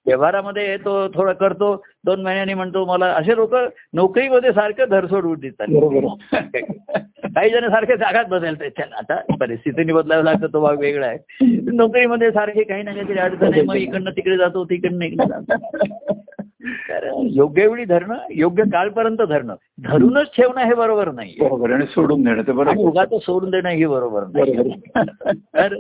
[0.08, 3.56] व्यवहारामध्ये तो थोडं करतो दोन महिन्यांनी म्हणतो मला असे लोक
[3.94, 5.80] नोकरीमध्ये सारखं धरसोड चालली
[7.36, 11.46] काही जण सारखे जागात बदलतात त्याला आता परिस्थितीने बदलावं लागतं तो भाग वेगळा आहे.
[11.72, 15.56] नोकरीमध्ये सारखे काही ना काहीतरी अडचण आहे मग इकडनं तिकडे जातो तिकडनं इकडे जातो.
[17.34, 19.56] योग्य वेळी धरणं योग्य काळपर्यंत धरणं.
[19.84, 21.66] धरूनच ठेवणं हे बरोबर नाही बरोबर.
[21.66, 21.74] आहे.
[21.74, 22.78] आणि सोडून देणं ते बरोबर.
[22.78, 24.72] उगाच सोडून देणं हे बरोबर नाही
[25.56, 25.76] तर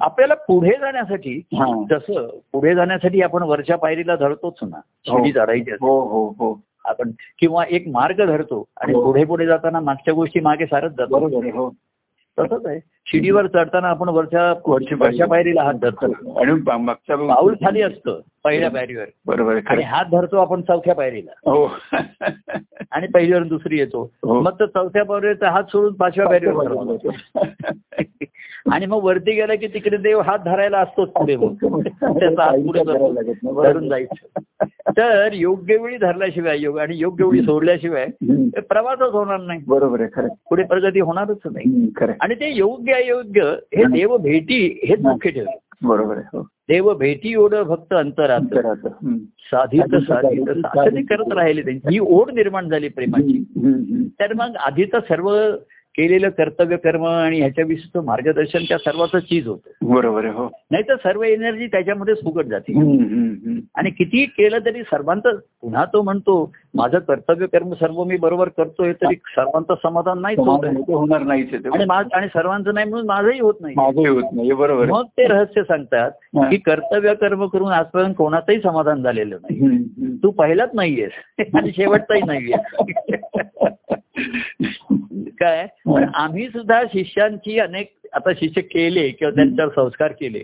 [0.00, 1.66] आपल्याला पुढे जाण्यासाठी हा.
[1.90, 5.86] जसं पुढे जाण्यासाठी आपण वरच्या पायरीला धरतोच ना शिडी चढायची असते.
[5.86, 9.04] हो हो हो आपण किंवा एक मार्ग धरतो आणि हो.
[9.04, 11.68] पुढे पुढे जाताना मागच्या गोष्टी मागे सारत जातो हो
[12.38, 12.78] तसंच आहे
[13.12, 14.72] शिडीवर चढताना आपण वरच्या.
[14.96, 16.40] वरच्या पायरीला हात धरतो.
[16.40, 19.04] आणि मा- मागचा पाऊल खाली असतं पहिल्या पायरीवर.
[19.26, 19.82] बरोबर आणि.
[19.82, 21.50] हात धरतो आपण चौथ्या पायरीला.
[21.50, 21.70] हो.
[22.90, 24.10] आणि पहिलीवर दुसरी येतो.
[24.22, 24.40] हो.
[24.40, 26.96] मग तो चौथ्या पायरीचा हात सोडून पाचव्या पायरीवर.
[28.72, 31.54] आणि मग वरती गेला की तिकडे देव हात धरायला असतोच पुढे मग.
[32.18, 33.32] त्याचा हात पुढे.
[33.72, 34.38] धरून जायचं.
[34.88, 38.06] तर योग्य वेळी धरल्याशिवाय योग आणि योग्य वेळी सोडल्याशिवाय
[38.60, 39.60] प्रवासच होणार नाही.
[39.68, 40.28] बरोबर आहे खरं.
[40.28, 41.92] पुढे प्रगती होणारच नाही.
[42.20, 43.42] आणि ते योग्य अयोग्य
[43.76, 46.42] हे देव भेटी हेच मुख्य ठेवले बरोबर आहे हो.
[46.68, 48.56] देव भेटी एवढं भक्त अंतरात.
[49.50, 51.88] साधित साधित ते करत राहिले त्यांची.
[51.88, 53.38] ही ओढ निर्माण झाली प्रेमाची.
[54.20, 55.30] तर मग आधीचं सर्व
[55.98, 60.96] केलेलं कर्तव्य कर्म आणि ह्याच्याविषयीचं मार्गदर्शन त्या सर्वाचं चीज होतं बरोबर आहे हो नाही तर
[60.96, 62.72] सर्व एनर्जी त्याच्यामध्ये फुकट जाते.
[63.74, 68.92] आणि कितीही केलं तरी सर्वांचं पुन्हा तो म्हणतो माझं कर्तव्य कर्म सर्व मी बरोबर करतोय
[68.92, 70.38] तरी सर्वांचं समाधान नाहीच.
[70.38, 72.14] ते होणार ते.
[72.14, 75.62] आणि सर्वांचं नाही म्हणून माझंही होत नाही माझंही होत नाही हे बरोबर मग ते रहस्य
[75.62, 76.10] सांगतात.
[76.50, 80.16] की कर्तव्य कर्म करून आजपर्यंत कोणाचंही समाधान झालेलं नाही.
[80.22, 81.12] तू पहिलाच नाहीयेस
[81.54, 82.56] आणि शेवटचाही नाहीये
[85.40, 85.66] काय?
[85.86, 90.42] पण आम्ही सुद्धा शिष्यांची अनेक आता शिष्य केले किंवा त्यांच्यावर संस्कार केले.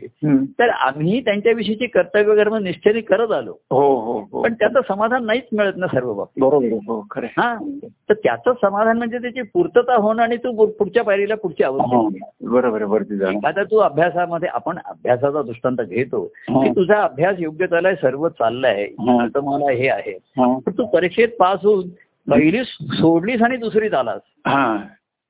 [0.58, 3.52] तर आम्ही त्यांच्याविषयीची कर्तव्य कर्म निष्ठेने करत आलो.
[3.70, 4.42] हो हो हो.
[4.42, 6.44] पण त्याचं समाधान नाहीच मिळत ना सर्व बाबतीत.
[6.44, 7.00] बरोबर हो.
[7.14, 7.54] हा?
[8.08, 12.82] तर त्याचं समाधान म्हणजे त्याची पूर्तता होणं आणि तू पुढच्या पायरीला पुढची हा, आवश्यक बरोबर
[12.82, 16.64] वरती जाणं आता तू अभ्यासामध्ये आपण अभ्यासाचा दृष्टांत घेतो हा.
[16.64, 18.84] की तुझा अभ्यास योग्य चाललाय सर्व चाललंय.
[18.84, 19.26] हा.
[19.26, 20.10] तर मला हे आहे.
[20.10, 20.58] हा.
[20.58, 21.88] पण तू परीक्षेत पास होऊन
[22.30, 24.76] पहिली सोडलीस आणि दुसरीत आलास हा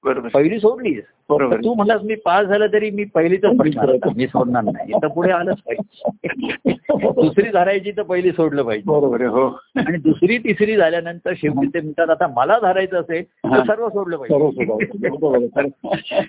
[0.04, 0.28] बरोबर.
[0.28, 1.02] पहिली सोडलीस.
[1.30, 4.09] तू म्हणलास मी पास झालं तरी मी पहिलीच आता.
[4.16, 4.92] मी सोडणार नाही.
[4.92, 6.72] तर पुढे आलंच पाहिजे.
[7.11, 8.90] दुसरी धरायची तर पहिली सोडलं पाहिजे.
[8.90, 9.48] बरोबर हो.
[9.76, 13.64] आणि दुसरी तिसरी झाल्यानंतर शेवटी ते म्हणतात आता मला धरायचं असेल तर.
[13.64, 15.68] सर्व सोडलं पाहिजे.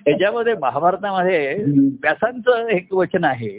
[0.04, 1.54] त्याच्यामध्ये महाभारतामध्ये.
[2.02, 3.58] व्यासांचं एक वचन आहे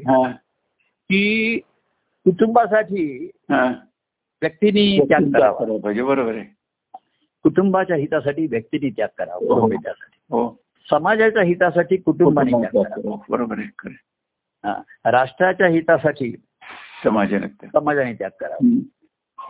[1.09, 1.57] की
[2.25, 3.31] कुटुंबासाठी.
[3.49, 5.77] व्यक्तीने त्याग करावा.
[5.77, 6.03] पाहिजे.
[6.03, 6.56] बरोबर आहे.
[7.43, 9.59] कुटुंबाच्या हितासाठी व्यक्तीने त्याग करावा
[10.29, 13.89] हो समाजाच्या हितासाठी कुटुंबाने त्याग करावा बरोबर आहे.
[14.63, 14.81] हा.
[15.11, 16.35] राष्ट्राच्या हितासाठी
[17.03, 17.67] समाजाने.
[17.67, 18.79] समाजाने त्याग करावा.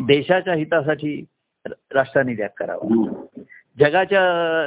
[0.06, 1.26] देशाच्या हितासाठी
[1.70, 3.14] राष्ट्राने त्याग करावा.
[3.80, 4.22] जगाच्या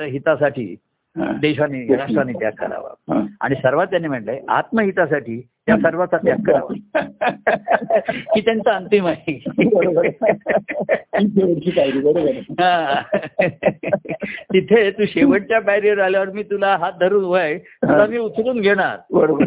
[0.04, 0.76] हितासाठी
[1.16, 1.32] हा.
[1.32, 3.26] देशाने राष्ट्राने त्याग करावा हा.
[3.40, 6.74] आणि सर्वात त्यांनी म्हटलंय आत्महितासाठी त्या सर्वाचा त्याग करावा.
[8.08, 9.44] ही त्यांचा अंतिम आहे.
[14.52, 18.96] तिथे तू शेवटच्या पायरीवर आल्यावर मी तुला हात धरून वय तुला मी उचलून घेणार.
[19.12, 19.44] बरोबर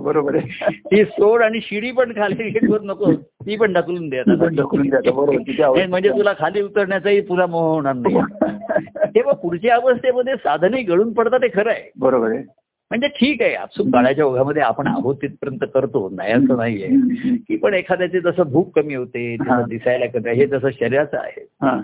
[0.00, 0.78] बरोबर आहे.
[0.78, 6.62] ती सोड आणि शिडी पण खाली घेत नको ती पण ढकलून द्या म्हणजे तुला खाली
[6.62, 8.16] उतरण्याचाही पुरा मोह होणार नाही.
[9.14, 11.90] तेव्हा पुढच्या अवस्थेमध्ये साधनही गळून पडतात ते खरं आहे.
[11.98, 12.65] बरोबर आहे.
[12.90, 17.74] म्हणजे ठीक आहे आपसूक काळाच्या ओघामध्ये आपण आहोत तिथपर्यंत करतो नाही असं नाहीये की पण
[17.74, 19.60] एखाद्याची जसं भूक कमी होते हा.
[19.62, 21.80] दिसायला कमी हे जसं शरीराचं आहे हा.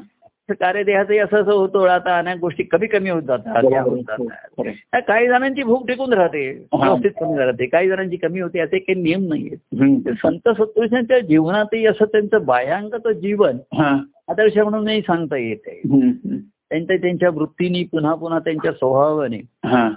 [0.61, 4.73] कार्यदेहाचंही असं असं होतं आता अनेक गोष्टी कमी कमी होत जातात आहे.
[4.93, 9.01] त्या काही जणांची भूक टिकून राहते व्यवस्थित कमी राहते काही जणांची कमी होते असे काही
[9.03, 13.97] नियम नाहीयेत संत सत्पुरुषांच्या जीवनातही असं त्यांचं बाह्यांगत जीवन हा.
[14.29, 15.81] आदर्श म्हणूनही सांगता येते.
[15.85, 16.37] हम्म.
[16.71, 19.88] त्यांच्या त्यांच्या वृत्तीने पुन्हा पुन्हा त्यांच्या स्वभावाने हा.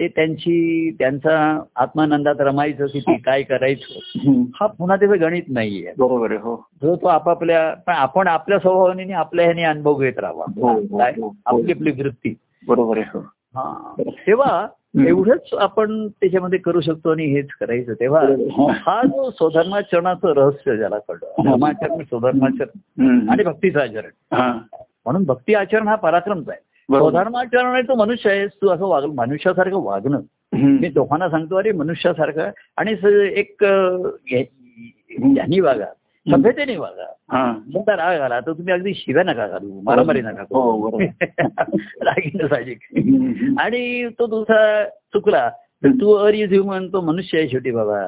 [0.00, 3.98] ते त्यांची त्यांचा आत्मानंदात रमायचं किती काय करायचं.
[4.54, 5.92] हा पुन्हा त्याचं गणित नाहीये.
[5.98, 6.68] बरोबर आहे हो.
[6.82, 11.10] जो तो आपापल्या पण आपण आपल्या स्वभावाने आपल्या ह्याने अनुभव घेत हो, राहावा हो, काय?
[11.10, 11.34] हो.
[11.46, 12.34] आपली आपली वृत्ती.
[12.68, 13.20] बरोबर आहे हो.
[13.54, 13.94] हा.
[14.26, 14.66] तेव्हा
[15.06, 17.92] एवढंच आपण त्याच्यामध्ये करू शकतो आणि हेच करायचं.
[17.92, 18.72] तेव्हा हा.
[18.72, 21.50] हा जो स्वधर्माचरणाचं रहस्य ज्याला कळलं.
[21.50, 23.28] धर्माचरण स्वधर्माचरण.
[23.28, 24.36] आणि भक्तीचं आचरण.
[24.36, 24.58] हा.
[25.04, 26.67] म्हणून भक्ती आचरण हा पराक्रमचा आहे.
[27.74, 30.20] आहे तो मनुष्य आहे तू असं वाग मनुष्यासारखं वागणं.
[30.52, 32.50] मी दोघांना सांगतो अरे मनुष्यासारखं.
[32.76, 32.94] आणि
[33.40, 33.62] एक
[35.36, 35.84] यांनी वागा.
[36.30, 37.12] सभ्यतेने वागा.
[37.32, 37.52] हा.
[37.74, 41.00] तुमचा राग आला तर तुम्ही अगदी शिव्या नका घालू मारामारी नका हो.
[42.02, 42.78] रागीनं साहजिक.
[43.60, 45.50] आणि तो दुसरा चुकला.
[45.82, 47.98] तू अर इज ह्युमन तो मनुष्य आहे शेवटी बाबा.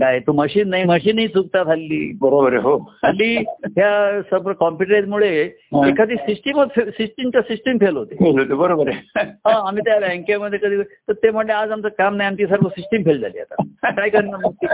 [0.00, 2.76] काय तो मशीन नाही मशीनही चुकतात हल्ली बरोबर हो.
[3.04, 5.30] हल्ली ह्या सर्व कॉम्प्युटरमुळे
[5.74, 5.86] हा.
[5.88, 8.54] एखादी सिस्टीमच सिस्टीमच्या सिस्टीम फेल होते.
[8.54, 9.24] बरोबर आहे.
[9.50, 13.20] आम्ही त्या बँकेमध्ये कधी तर ते म्हणले आज आमचं काम नाही आमची सर्व सिस्टीम फेल
[13.20, 13.90] झाली आता.
[13.90, 14.66] काय करणार मग?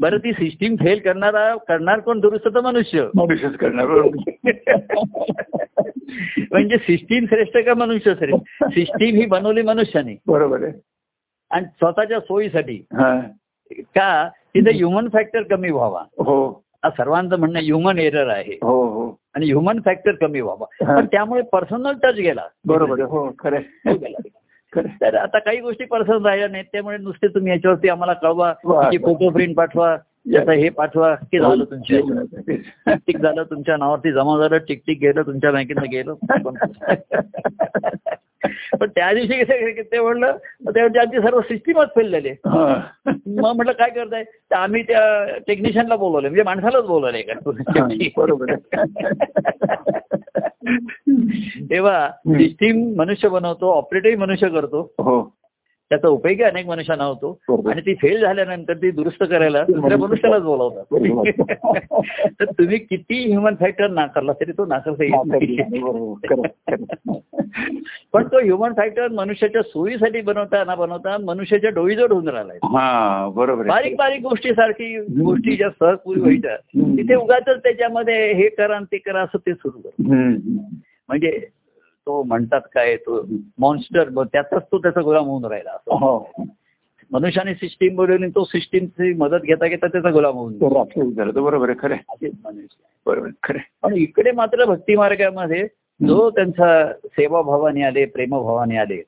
[0.00, 2.20] बरं ती सिस्टीम फेल करणारा करणार कोण?
[2.20, 3.06] दुरुस्त तर मनुष्य.
[3.16, 3.86] मनुष्यच करणार
[6.52, 8.64] म्हणजे सिस्टीम श्रेष्ठ का मनुष्य श्रेष्ठ?
[8.64, 10.16] सिस्टीम ही बनवली मनुष्याने.
[10.26, 10.72] बरोबर आहे.
[11.50, 12.74] आणि स्वतःच्या सोयीसाठी.
[12.92, 13.20] हा.
[13.72, 14.28] का?
[14.28, 16.02] तिथे ह्युमन फॅक्टर कमी व्हावा.
[16.18, 16.64] हो.
[16.84, 18.58] हा सर्वांचं म्हणणं ह्युमन एरर आहे.
[18.62, 19.20] हो हो.
[19.34, 20.86] आणि ह्युमन फॅक्टर कमी व्हावा.
[20.86, 20.96] हा.
[20.96, 22.42] पण त्यामुळे पर्सनल टच गेला.
[22.66, 23.08] बरोबर आहे.
[23.08, 24.28] हो आहे.
[24.76, 26.64] तर आता काही गोष्टी पर्सनल राहिल्या नाहीत.
[26.72, 28.52] त्यामुळे नुसते तुम्ही याच्यावरती आम्हाला कळवा.
[28.98, 29.96] फोटो प्रिंट पाठवा.
[30.36, 35.50] हे पाठवा की झालं तुमच्या टिक झालं तुमच्या नावावरती जमा झालं टिक टिक गेलं तुमच्या
[35.52, 36.14] बँकेतनं गेलं.
[38.78, 40.36] पण त्या दिवशी कसं ते म्हणलं
[40.74, 42.28] त्यावरती आमची सर्व सिस्टीमच फेल झाली.
[42.28, 42.80] हा.
[43.06, 44.24] मग म्हटलं काय करताय?
[44.24, 48.54] तर आम्ही त्या टेक्निशियनला बोलवलं म्हणजे माणसालाच बोलवलंय हा, का बरोबर
[51.70, 54.94] तेव्हा सिस्टीम मनुष्य बनवतो ऑपरेटही मनुष्य करतो.
[54.98, 55.37] हो.
[55.90, 57.38] त्याचा उपयोगी अनेक मनुष्यांना होतो.
[57.70, 60.84] आणि ती फेल झाल्यानंतर ती दुरुस्त करायला दुसऱ्या मनुष्यालाच बोलावतात.
[62.40, 65.38] तर तुम्ही किती ह्युमन फॅक्टर नाकारला तरी तो नाकारता.
[68.12, 73.66] पण तो ह्युमन फॅक्टर मनुष्याच्या सोयीसाठी बनवता ना बनवता मनुष्याच्या डोईजोड होऊन राहिलाय हा बरोबर.
[73.66, 76.96] बारीक बारीक गोष्टीसारखी गोष्टी ज्या सहजपूर्वी व्हायच्या हम्म.
[76.96, 80.12] तिथे उगाच त्याच्यामध्ये हे करा ते करा असं ते सुरू करतो.
[81.08, 81.46] म्हणजे
[82.08, 83.26] तो म्हणतात काय तो
[83.58, 85.94] मॉन्स्टर त्याचाच तो त्याचा गुलाम होऊन राहिला असं.
[85.94, 86.32] हो.
[87.12, 90.58] मनुष्याने सिस्टीम बनवली तो सिस्टीमची मदत घेता घेता त्याचा गुलाम होऊन
[91.14, 91.96] झाला तो बरोबर आहे खरं
[93.06, 93.58] बरोबर खरं.
[93.82, 95.68] पण इकडे मात्र भक्ती मार्गामध्ये
[96.06, 99.02] जो त्यांचा सेवाभावाने आले प्रेमभावाने आले.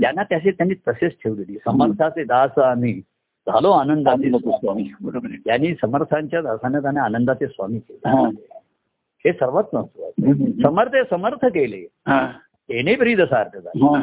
[0.00, 1.56] त्यांना त्याचे त्यांनी तसेच ठेवलेली.
[1.64, 3.00] समर्थाचे दास आम्ही
[3.46, 4.90] झालो आनंदाचे आनंद स्वामी.
[5.02, 7.78] बरोबर त्यांनी समर्थांच्या दासाने त्याने आनंदाचे स्वामी.
[7.78, 8.53] केले.
[9.26, 10.50] हे सर्वात महत्वाचं.
[10.62, 12.26] समर्थ समर्थ केले हा.
[12.68, 14.00] तेने ब्रीद सार्थ झाले हा.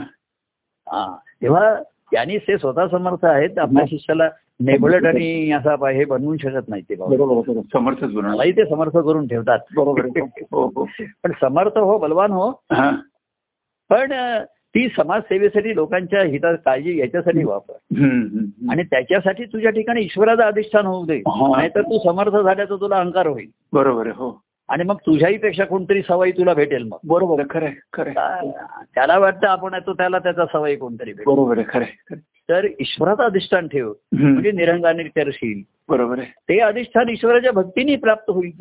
[0.87, 1.75] हा तेव्हा
[2.11, 4.29] त्यांनी ते स्वतः समर्थ आहेत आपल्या शिष्याला
[4.59, 10.05] नेबळट आणि असा हे बनवू शकत नाही ते बनवणार मलाही ते समर्थ करून ठेवतात बरोबर
[10.05, 10.21] आहे.
[10.51, 10.85] हो हो
[11.23, 12.91] पण समर्थ हो बलवान हो हा.
[13.89, 14.11] पण
[14.75, 17.73] ती समाजसेवेसाठी लोकांच्या हिता काळजी याच्यासाठी वापर.
[18.71, 21.47] आणि त्याच्यासाठी तुझ्या ठिकाणी ईश्वराचं अधिष्ठान होऊ दे हा.
[21.57, 24.29] नाहीतर तू समर्थ झाल्याचा तुला अहंकार होईल बरोबर हो
[24.71, 28.11] आणि मग तुझ्याही पेक्षा कोणतरी सवयी तुला भेटेल मग बरोबर खरं खरं.
[28.95, 32.15] त्याला वाटतं आपण आहे तो त्याला त्याचा सवयी कोणतरी भेटेल बरोबर खरं.
[32.49, 33.93] तर ईश्वराचं अधिष्ठान ठेव.
[34.11, 38.51] म्हणजे निरंगाने करशील बरोबर आहे ते अधिष्ठान ईश्वराच्या भक्तीने प्राप्त होईल.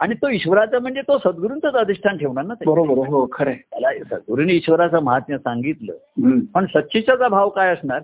[0.00, 2.54] आणि तो ईश्वराचा म्हणजे तो सद्गुरूंचंच अधिष्ठान ठेवणार ना.
[2.66, 3.52] बरोबर हो खरं.
[3.52, 5.92] त्याला सद्गुरूंनी ईश्वराचं महात्म्य सांगितलं.
[6.54, 8.00] पण सच्चिचाचा भाव काय असणार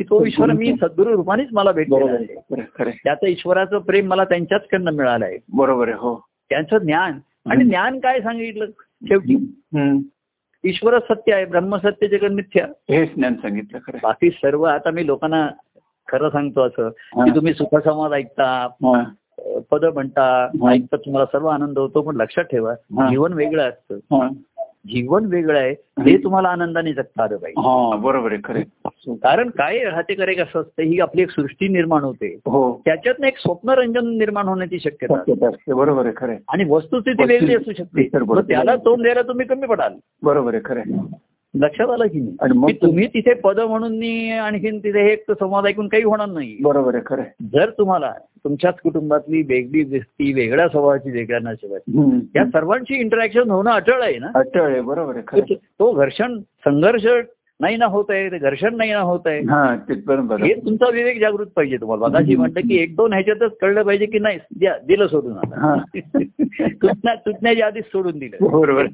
[0.00, 2.96] की तो ईश्वर मी सद्गुरू रूपानेच मला भेटलेला बरोबर आहे.
[3.04, 6.14] त्याचं ईश्वराचं प्रेम मला त्यांच्याचकडनं मिळालं आहे बरोबर आहे हो
[6.50, 7.18] त्यांचं ज्ञान
[7.50, 8.66] आणि ज्ञान काय सांगितलं
[9.02, 9.98] शेवटी हम्म.
[10.64, 15.46] ईश्वर सत्य आहे ब्रह्मसत्य जगन मिथ्या हे ज्ञान सांगितलं खरं बाकी सर्व आता मी लोकांना
[16.08, 16.88] खरं सांगतो असं.
[17.24, 18.66] की तुम्ही सुखसंवाद ऐकता
[19.70, 20.26] पद म्हणता.
[20.70, 22.74] ऐकता तुम्हाला सर्व आनंद होतो पण लक्षात ठेवा.
[23.08, 23.98] जीवन वेगळं असतं.
[24.88, 27.60] जीवन वेगळं आहे ते तुम्हाला आनंदाने जगता आलं पाहिजे.
[27.60, 28.60] हा बरोबर आहे खरं
[29.14, 32.38] कारण काय राहते करे कसं असतं ही आपली एक सृष्टी निर्माण होते.
[32.46, 32.82] हो.
[32.84, 35.18] त्याच्यातनं एक स्वप्नरंजन निर्माण होण्याची शक्यता
[35.48, 35.72] असते.
[35.72, 36.34] बरोबर आहे खरं.
[36.48, 38.08] आणि वस्तुस्थिती वेगळी असू शकते.
[38.40, 39.92] त्याला तोंड द्यायला तुम्ही कमी पडाल.
[40.22, 40.82] बरोबर आहे खरं.
[41.54, 43.92] लक्षात आलं की आणि नाही मग तुम्ही तिथे पद म्हणून
[44.38, 47.22] आणखीन तिथे हे एक संवाद ऐकून काही होणार नाही बरोबर आहे खरं.
[47.52, 48.12] जर तुम्हाला
[48.44, 52.20] तुमच्याच कुटुंबातली वेगळी व्यक्ती वेगळ्या स्वभावाची वेगळ्या नशिबाची.
[52.36, 55.54] या सर्वांची इंटरॅक्शन होणं अटळ आहे ना अटळ आहे बरोबर आहे.
[55.54, 57.06] तो घर्षण संघर्ष
[57.60, 59.76] नाही ना होत आहे ते घर्षण नाही ना होत आहे हा
[60.54, 62.08] तुमचा विवेक जागृत पाहिजे तुम्हाला.
[62.08, 65.82] बघाशी म्हणतं की एक दोन ह्याच्यातच कळलं पाहिजे की नाही द्या दिलं सोडून आता.
[66.60, 68.36] तुटण्या तुटण्याच्या आधीच सोडून दिलं.
[68.40, 68.86] बरोबर.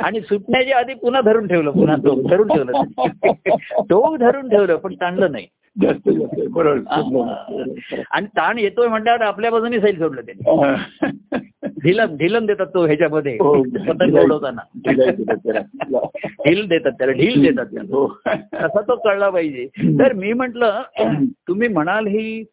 [0.00, 2.72] आणि सुटण्याच्या आधी पुन्हा धरून ठेवलं पुन्हा तो धरून ठेवलं.
[3.90, 5.46] टोक धरून ठेवलं पण ताणलं नाही.
[5.80, 6.40] जास्त जास्त.
[6.50, 11.68] बरोबर आणि ताण येतोय म्हटल्यावर आपल्या बाजूने सैल सोडलं त्यांनी.
[11.82, 13.34] ढिलन ढिलन देतात तो ह्याच्यामध्ये.
[13.34, 13.62] हो.
[13.62, 14.60] पतंग उडवताना.
[14.88, 17.96] ढील देतात त्याला ढील देतात त्याला.
[17.96, 18.06] हो.
[18.54, 19.66] तसा तो कळला पाहिजे.
[19.98, 20.64] तर मी म्हंटल
[21.48, 22.44] तुम्ही म्हणाल ही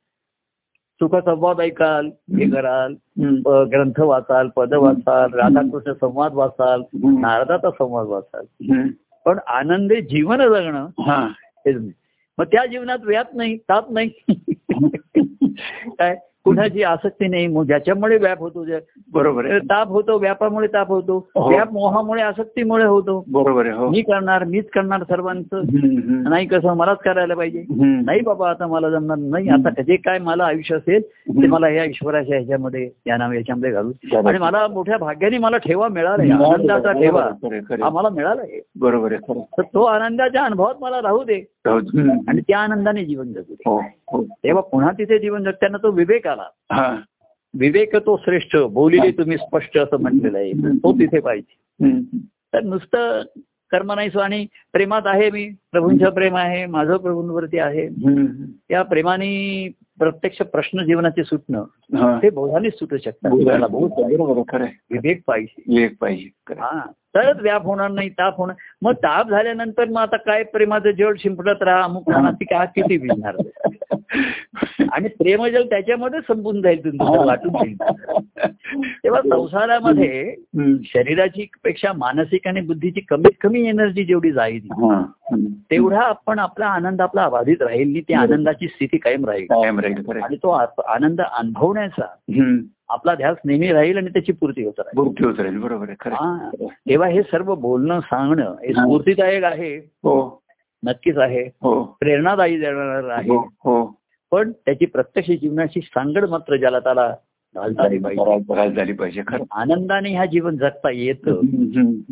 [1.01, 2.05] सुखसंवाद ऐकाल
[2.39, 2.93] हे कराल
[3.72, 6.82] ग्रंथ वाचाल पद वाचाल राधाकृष्ण संवाद वाचाल.
[7.03, 8.45] नारदाचा संवाद वाचाल.
[9.26, 11.22] पण आनंदी जीवन जगणं हा.
[11.65, 11.91] हेच नाही.
[12.40, 14.10] मग त्या जीवनात व्याप नाही ताप नाही.
[16.00, 16.16] काय?
[16.46, 18.64] कुणाची आसक्ती नाही ज्याच्यामुळे व्याप होतो
[19.14, 19.60] बरोबर आहे.
[19.60, 21.18] ताप होतो व्यापामुळे ताप होतो.
[21.36, 21.50] हो.
[21.50, 23.24] व्याप मोहामुळे आसक्तीमुळे होतो.
[23.28, 23.90] बरोबर आहे हो.
[23.90, 25.62] मी करणार मीच करणार सर्वांचं.
[26.30, 27.64] नाही कसं मलाच करायला पाहिजे.
[27.80, 29.50] नाही बाबा आता मला जमणार नाही.
[29.50, 31.02] आता जे काय मला आयुष्य असेल
[31.42, 35.88] ते मला या ईश्वराच्या ह्याच्यामध्ये या नाव याच्यामध्ये घालू आणि मला मोठ्या भाग्याने मला ठेवा
[35.88, 37.24] मिळालाय आनंदाचा ठेवा.
[37.24, 37.82] आहे.
[37.84, 41.44] आम्हाला मिळालाय बरोबर आहे तर तो आनंदाच्या अनुभवात मला राहू दे.
[41.66, 43.64] आणि त्या आनंदाने जीवन जगू दे.
[43.66, 43.78] हो
[44.12, 44.24] हो.
[44.24, 47.01] तेव्हा पुन्हा तिथे जीवन जगताना तो विवेक हा.
[47.53, 50.51] विवेक तो श्रेष्ठ बोलिले तुम्ही स्पष्ट असं म्हटलेलं आहे.
[50.77, 51.57] तो तिथे पाहिजे.
[52.53, 53.23] तर नुसतं
[53.71, 55.49] कर्म नाही सो आणि प्रेमात आहे मी.
[55.71, 57.88] प्रभूंचं प्रेम आहे माझं प्रभूंवरती आहे.
[58.69, 59.69] त्या प्रेमाने
[60.00, 61.64] प्रत्यक्ष प्रश्न जीवनाचे सुटणं
[61.95, 62.20] हा.
[62.24, 63.32] ते बोधानेच सुटू शकतात.
[64.91, 65.84] विवेक पाहिजे.
[65.84, 66.54] एक पाहिजे.
[66.60, 66.80] हा.
[67.16, 68.56] तरच व्याप होणार नाही ताप होणार.
[68.82, 72.97] मग ताप झाल्यानंतर मग आता काय प्रेमाचं जळ शिंपडत राहा अमुक राहा ती काय किती
[72.97, 73.36] भिजणार
[74.93, 77.76] आणि प्रेमजल त्याच्यामध्ये संपून जाईल तुमचं वाटून जाईल.
[79.04, 80.76] तेव्हा संसारामध्ये हम्म.
[80.84, 85.02] शरीराची पेक्षा मानसिक आणि बुद्धीची कमीत कमी एनर्जी जेवढी जाईल हा.
[85.72, 89.45] तेवढा आपण आपला आनंद आपला बाधित राहील आणि ती आनंदाची स्थिती कायम राहील.
[90.24, 90.50] आणि तो
[90.88, 92.06] आनंद अनुभवण्याचा.
[92.90, 95.28] आपला ध्यास नेहमी राहील आणि त्याची पूर्ती होत राहील.
[95.28, 95.58] होत राहील.
[95.58, 96.10] बरोबर आहे.
[96.10, 96.50] हा.
[96.90, 99.76] तेव्हा हे सर्व बोलणं सांगणं हे स्फूर्तीदायक आहे.
[99.78, 100.44] हो.
[100.86, 101.42] नक्कीच आहे.
[101.62, 101.98] हो.
[102.00, 103.36] प्रेरणादायी देणार आहे.
[103.36, 104.00] हो हो.
[104.32, 107.16] पण त्याची प्रत्यक्ष जीवनाची सांगड मात्र ज्याला त्याला
[107.70, 109.22] झाली पाहिजे.
[109.52, 111.32] आनंदाने ह्या जीवन जगता येतं.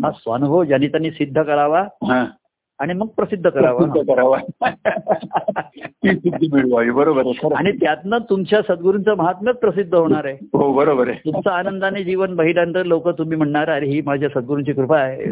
[0.05, 1.81] हा स्वानुभव ज्याने त्यांनी सिद्ध करावा.
[1.81, 2.25] हा.
[2.79, 4.37] आणि मग प्रसिद्ध करावा.
[6.53, 6.91] मिळवावी.
[6.91, 10.37] बरोबर आणि त्यातनं तुमच्या सद्गुरूंचं महात्म्यच प्रसिद्ध होणार आहे.
[10.53, 11.31] हो बरोबर आहे.
[11.31, 15.25] तुमचं आनंदाने जीवन बहिल्यानंतर लोक तुम्ही म्हणणार अरे ही माझ्या सद्गुरूंची कृपा आहे.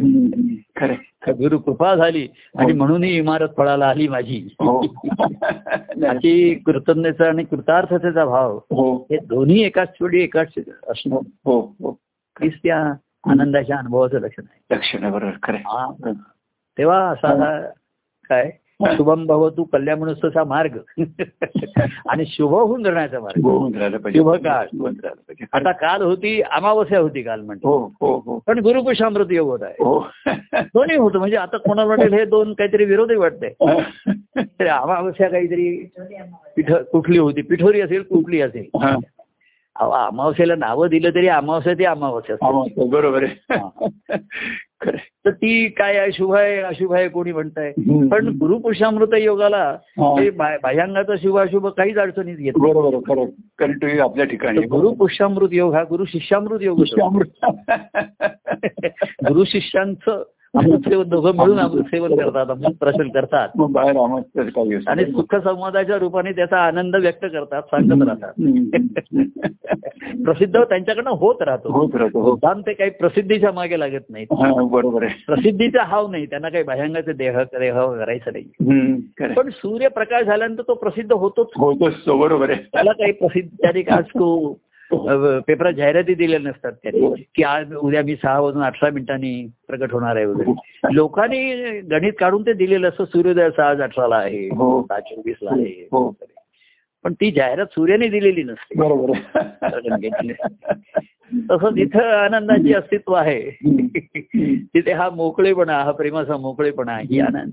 [0.80, 0.93] खरं.
[1.28, 2.28] सद्गुरू कृपा झाली
[2.58, 4.48] आणि म्हणून ही इमारत फळाला आली माझी.
[4.60, 4.86] हो.
[6.10, 8.58] अशी कृतज्ञता आणि कृतार्थतेचा भाव.
[8.58, 8.96] हो.
[8.96, 10.48] हे दोन्ही एकाच वेळी एकाच
[10.89, 11.16] असणं.
[11.46, 12.00] हो हो.
[12.43, 12.93] त्या
[13.30, 14.76] आनंदाच्या अनुभवाचं लक्षण आहे.
[14.76, 15.32] लक्षण आहे बरोबर.
[15.43, 15.58] खरं.
[15.58, 16.12] हा.
[16.78, 17.59] तेव्हा असा हा
[18.30, 18.51] काय
[18.82, 20.78] शुभम भवतु कल्याणचा मार्ग.
[22.09, 23.41] आणि शुभ होऊन जगण्याचा मार्ग.
[24.15, 24.67] शुभ काळ.
[25.53, 27.69] आता काल होती अमावस्या होती काल म्हणतो.
[27.69, 28.39] हो हो हो.
[28.47, 29.73] पण गुरुपुषामृत योग होत आहे.
[29.73, 30.07] हो.
[30.53, 31.19] दोन्ही होतं.
[31.19, 33.82] म्हणजे आता कोणाला वाटेल हे दोन काहीतरी विरोधी वाटतंय.
[34.38, 35.89] तर अमावस्या काहीतरी
[36.55, 37.41] पिठ कुठली होती?
[37.41, 38.80] पिठोरी असेल कुठली असेल?
[39.76, 42.89] अमावस्याला नावं दिलं तरी अमावस्या ती अमावस्या असते.
[42.89, 43.57] बरोबर आहे.
[44.93, 47.71] तर ती काय आहे शुभ आहे अशुभ आहे कोणी म्हणताय.
[48.07, 49.77] पण गुरुपुरुषामृत योगाला
[50.63, 52.53] बाह्यांगाचा शुभ अशुभ काहीच अडचणीत घेत.
[52.57, 56.81] बरोबर आपल्या ठिकाणी तर गुरु पुरुषामृत योग हा गुरु शिष्यामृत योग.
[59.27, 60.23] गुरु शिष्यांचं
[61.03, 63.49] दोघं मिळून अमृत सेवन करतात अमृत प्रशन करतात.
[64.88, 68.32] आणि सुख संवादाच्या रूपाने त्याचा आनंद व्यक्त करतात सांगत राहतात.
[70.26, 71.72] प्रसिद्ध त्यांच्याकडनं होत राहतो.
[71.72, 72.36] होत राहतो हो.
[72.36, 74.28] काम ते काही प्रसिद्धीच्या मागे लागत नाहीत.
[74.32, 78.43] हा, बरोबर प्रसिद्धीचा हाव नाही त्यांना काही भयंगाचे देह देह करायचं नाही.
[79.34, 81.47] पण सूर्यप्रकाश झाल्यानंतर तो प्रसिद्ध होतोच.
[81.56, 82.64] होतोच तो बरोबर आहे.
[82.74, 84.51] त्याला काही प्रसिद्ध त्याने आज अ,
[84.91, 90.15] पेपरात जाहिराती दिलेल्या नसतात त्यांनी की आज उद्या मी सहा वाजून अठरा मिनिटांनी प्रकट होणार
[90.15, 90.53] आहे वगैरे
[90.93, 94.83] लोकांनी गणित काढून ते दिलेलं असं सूर्योदय आज अठराला आहे हो.
[94.83, 96.15] सहा चोवीसला आहे हो.
[97.05, 99.36] पण ती जाहिरात सूर्याने दिलेली नसते बरोबर
[101.49, 103.49] तसं जिथं आनंदाची अस्तित्व आहे.
[104.65, 107.51] तिथे हा मोकळेपणा हा प्रेमाचा मोकळेपणा ही आनंद.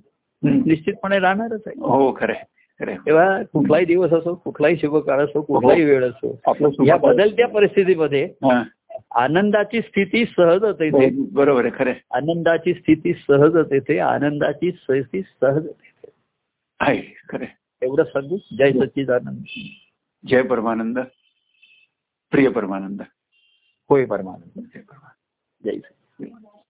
[0.66, 2.42] निश्चितपणे राहणारच आहे हो खरंय
[2.90, 8.62] तेव्हा कुठलाही दिवस असो कुठलाही शुभ काळ असो कुठलाही वेळ असो या बदलत्या परिस्थितीमध्ये हा.
[9.14, 11.94] आनंदाची स्थिती सहजच येते हो, बरोबर आहे खरंय.
[12.10, 16.10] आनंदाची स्थिती सहजच येते आनंदाची स्थिती सहज येते
[16.80, 17.46] आहे खरंय.
[17.82, 18.36] एवढं सांगू.
[18.58, 19.38] जय सच्चिदानंद.
[20.28, 20.98] जय परमानंद.
[22.30, 23.02] प्रिय परमानंद.
[23.88, 24.64] होय परमानंद.
[24.74, 25.80] जय परमानंद.
[26.20, 26.24] जय